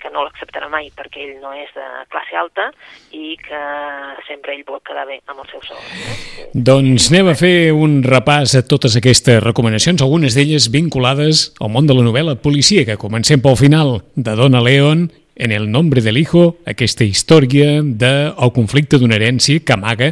que 0.00 0.10
no 0.12 0.24
l'acceptarà 0.24 0.68
mai 0.72 0.90
perquè 0.96 1.22
ell 1.24 1.38
no 1.40 1.52
és 1.56 1.70
de 1.76 1.86
classe 2.12 2.36
alta 2.36 2.70
i 3.16 3.36
que 3.40 3.60
sempre 4.28 4.54
ell 4.56 4.64
vol 4.68 4.82
quedar 4.84 5.06
bé 5.08 5.20
amb 5.26 5.42
el 5.44 5.48
seu 5.52 5.64
sogre. 5.64 5.88
Eh? 6.42 6.48
Doncs 6.70 7.08
anem 7.12 7.32
a 7.32 7.36
fer 7.38 7.54
un 7.76 8.00
repàs 8.04 8.56
a 8.58 8.64
totes 8.68 8.98
aquestes 9.00 9.40
recomanacions, 9.44 10.04
algunes 10.04 10.36
d'elles 10.36 10.68
vinculades 10.72 11.50
al 11.60 11.72
món 11.72 11.88
de 11.88 11.96
la 11.96 12.04
novel·la 12.04 12.36
policíaca. 12.42 13.00
Comencem 13.00 13.40
pel 13.40 13.58
final 13.60 14.00
de 14.16 14.36
Donna 14.36 14.64
Leon 14.64 15.08
en 15.40 15.52
el 15.52 15.70
nombre 15.70 16.02
del 16.02 16.18
hijo, 16.18 16.58
aquesta 16.68 17.04
història 17.04 17.80
del 17.80 17.96
de, 17.96 18.50
conflicte 18.52 18.98
d'una 19.00 19.16
herència 19.16 19.62
que 19.64 19.72
amaga 19.72 20.10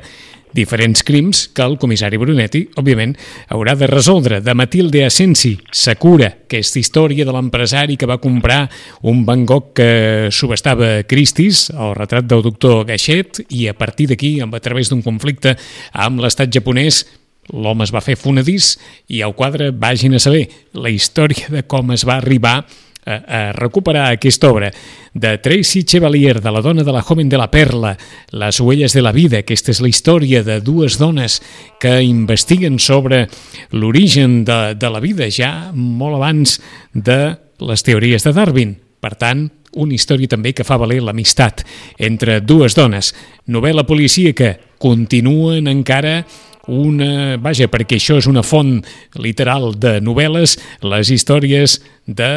diferents 0.54 1.02
crims 1.04 1.46
que 1.54 1.64
el 1.64 1.76
comissari 1.80 2.18
Brunetti, 2.20 2.64
òbviament, 2.80 3.14
haurà 3.52 3.74
de 3.78 3.88
resoldre. 3.90 4.40
De 4.44 4.54
Matilde 4.56 5.04
Asensi, 5.06 5.54
Sakura, 5.72 6.30
aquesta 6.48 6.80
història 6.80 7.26
de 7.26 7.34
l'empresari 7.34 7.98
que 8.00 8.08
va 8.08 8.20
comprar 8.22 8.64
un 9.02 9.24
Van 9.28 9.44
Gogh 9.46 9.72
que 9.76 10.28
subestava 10.34 11.04
Christie's, 11.08 11.68
el 11.74 11.94
retrat 11.98 12.28
del 12.28 12.42
doctor 12.46 12.84
Gachet, 12.88 13.44
i 13.48 13.68
a 13.68 13.76
partir 13.76 14.08
d'aquí, 14.10 14.38
a 14.40 14.60
través 14.60 14.90
d'un 14.90 15.04
conflicte 15.04 15.56
amb 15.92 16.22
l'estat 16.24 16.52
japonès, 16.52 17.04
l'home 17.48 17.86
es 17.86 17.92
va 17.94 18.04
fer 18.04 18.18
fonedís 18.20 18.74
i 19.08 19.22
al 19.24 19.34
quadre 19.36 19.70
vagin 19.72 20.16
a 20.16 20.20
saber 20.20 20.48
la 20.76 20.90
història 20.92 21.48
de 21.52 21.62
com 21.64 21.94
es 21.94 22.04
va 22.04 22.18
arribar 22.20 22.58
a, 22.60 22.66
a 23.08 23.52
recuperar 23.56 24.10
aquesta 24.12 24.50
obra 24.50 24.70
de 25.14 25.38
Tracy 25.38 25.84
Chevalier, 25.84 26.40
de 26.40 26.52
la 26.52 26.60
dona 26.60 26.84
de 26.84 26.92
la 26.92 27.02
joven 27.02 27.28
de 27.28 27.38
la 27.38 27.50
perla, 27.50 27.96
Les 28.30 28.60
huelles 28.60 28.92
de 28.92 29.02
la 29.02 29.12
vida. 29.12 29.38
Aquesta 29.38 29.72
és 29.72 29.80
la 29.80 29.88
història 29.88 30.42
de 30.44 30.60
dues 30.60 30.98
dones 30.98 31.40
que 31.80 32.02
investiguen 32.02 32.78
sobre 32.78 33.26
l'origen 33.72 34.44
de, 34.44 34.74
de 34.74 34.90
la 34.90 35.00
vida, 35.00 35.30
ja 35.30 35.72
molt 35.74 36.20
abans 36.20 36.60
de 36.92 37.38
les 37.58 37.82
teories 37.82 38.24
de 38.24 38.32
Darwin. 38.32 38.76
Per 39.00 39.14
tant, 39.16 39.48
una 39.78 39.94
història 39.94 40.30
també 40.30 40.52
que 40.56 40.66
fa 40.66 40.78
valer 40.80 41.00
l'amistat 41.02 41.64
entre 41.98 42.40
dues 42.40 42.74
dones. 42.74 43.12
Novel·la 43.46 43.84
policíaca, 43.86 44.56
continuen 44.78 45.66
encara 45.70 46.22
una... 46.68 47.36
Vaja, 47.42 47.68
perquè 47.72 47.98
això 47.98 48.18
és 48.20 48.28
una 48.30 48.44
font 48.46 48.78
literal 49.18 49.72
de 49.80 49.98
novel·les, 50.04 50.56
les 50.84 51.10
històries 51.10 51.78
de 52.08 52.30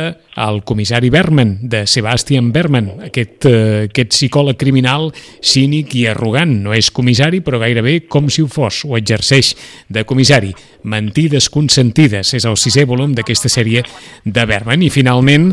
comissari 0.68 1.10
Berman, 1.10 1.54
de 1.62 1.86
Sebastian 1.88 2.52
Berman, 2.52 2.90
aquest, 3.08 3.46
eh, 3.48 3.88
aquest 3.88 4.12
psicòleg 4.12 4.58
criminal 4.60 5.12
cínic 5.40 5.96
i 5.96 6.08
arrogant. 6.12 6.58
No 6.66 6.76
és 6.76 6.92
comissari, 6.92 7.40
però 7.44 7.62
gairebé 7.62 8.02
com 8.12 8.28
si 8.30 8.44
ho 8.44 8.50
fos, 8.52 8.84
o 8.86 8.98
exerceix 9.00 9.54
de 9.88 10.04
comissari. 10.04 10.52
Mentides 10.84 11.50
consentides 11.54 12.34
és 12.34 12.46
el 12.46 12.58
sisè 12.60 12.86
volum 12.90 13.16
d'aquesta 13.16 13.52
sèrie 13.52 13.86
de 14.26 14.46
Berman. 14.50 14.84
I 14.84 14.90
finalment, 14.92 15.52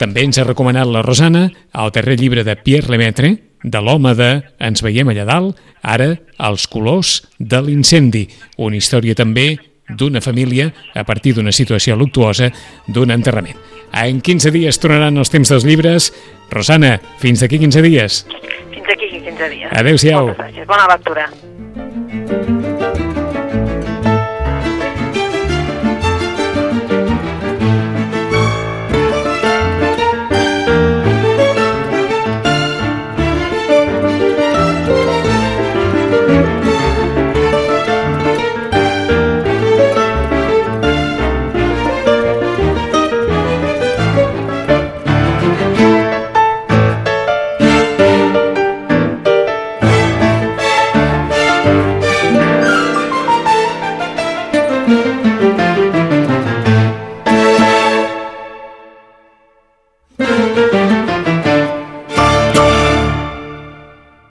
també 0.00 0.24
ens 0.24 0.38
ha 0.40 0.46
recomanat 0.48 0.88
la 0.88 1.02
Rosana 1.04 1.50
el 1.76 1.90
darrer 1.92 2.16
llibre 2.16 2.44
de 2.44 2.56
Pierre 2.56 2.88
Lemaitre, 2.94 3.34
de 3.62 3.80
l'home 3.84 4.14
de 4.16 4.30
Ens 4.56 4.80
veiem 4.80 5.10
allà 5.12 5.26
dalt, 5.28 5.58
ara 5.82 6.14
Els 6.40 6.64
colors 6.72 7.18
de 7.36 7.60
l'incendi, 7.60 8.24
una 8.56 8.78
història 8.80 9.14
també 9.14 9.58
d'una 9.90 10.22
família 10.24 10.70
a 10.94 11.04
partir 11.04 11.34
d'una 11.36 11.52
situació 11.52 11.98
luctuosa 12.00 12.48
d'un 12.88 13.12
enterrament. 13.12 13.58
En 13.92 14.22
15 14.22 14.54
dies 14.54 14.78
tornaran 14.80 15.18
els 15.18 15.32
temps 15.34 15.50
dels 15.50 15.66
llibres. 15.66 16.12
Rosana, 16.50 16.96
fins 17.18 17.42
d'aquí 17.42 17.58
15 17.58 17.82
dies. 17.84 18.24
Fins 18.70 18.86
d'aquí 18.86 19.10
15 19.18 19.52
dies. 19.52 19.70
Adéu-siau. 19.74 20.32
Bona 20.70 20.88
lectura. 20.94 22.69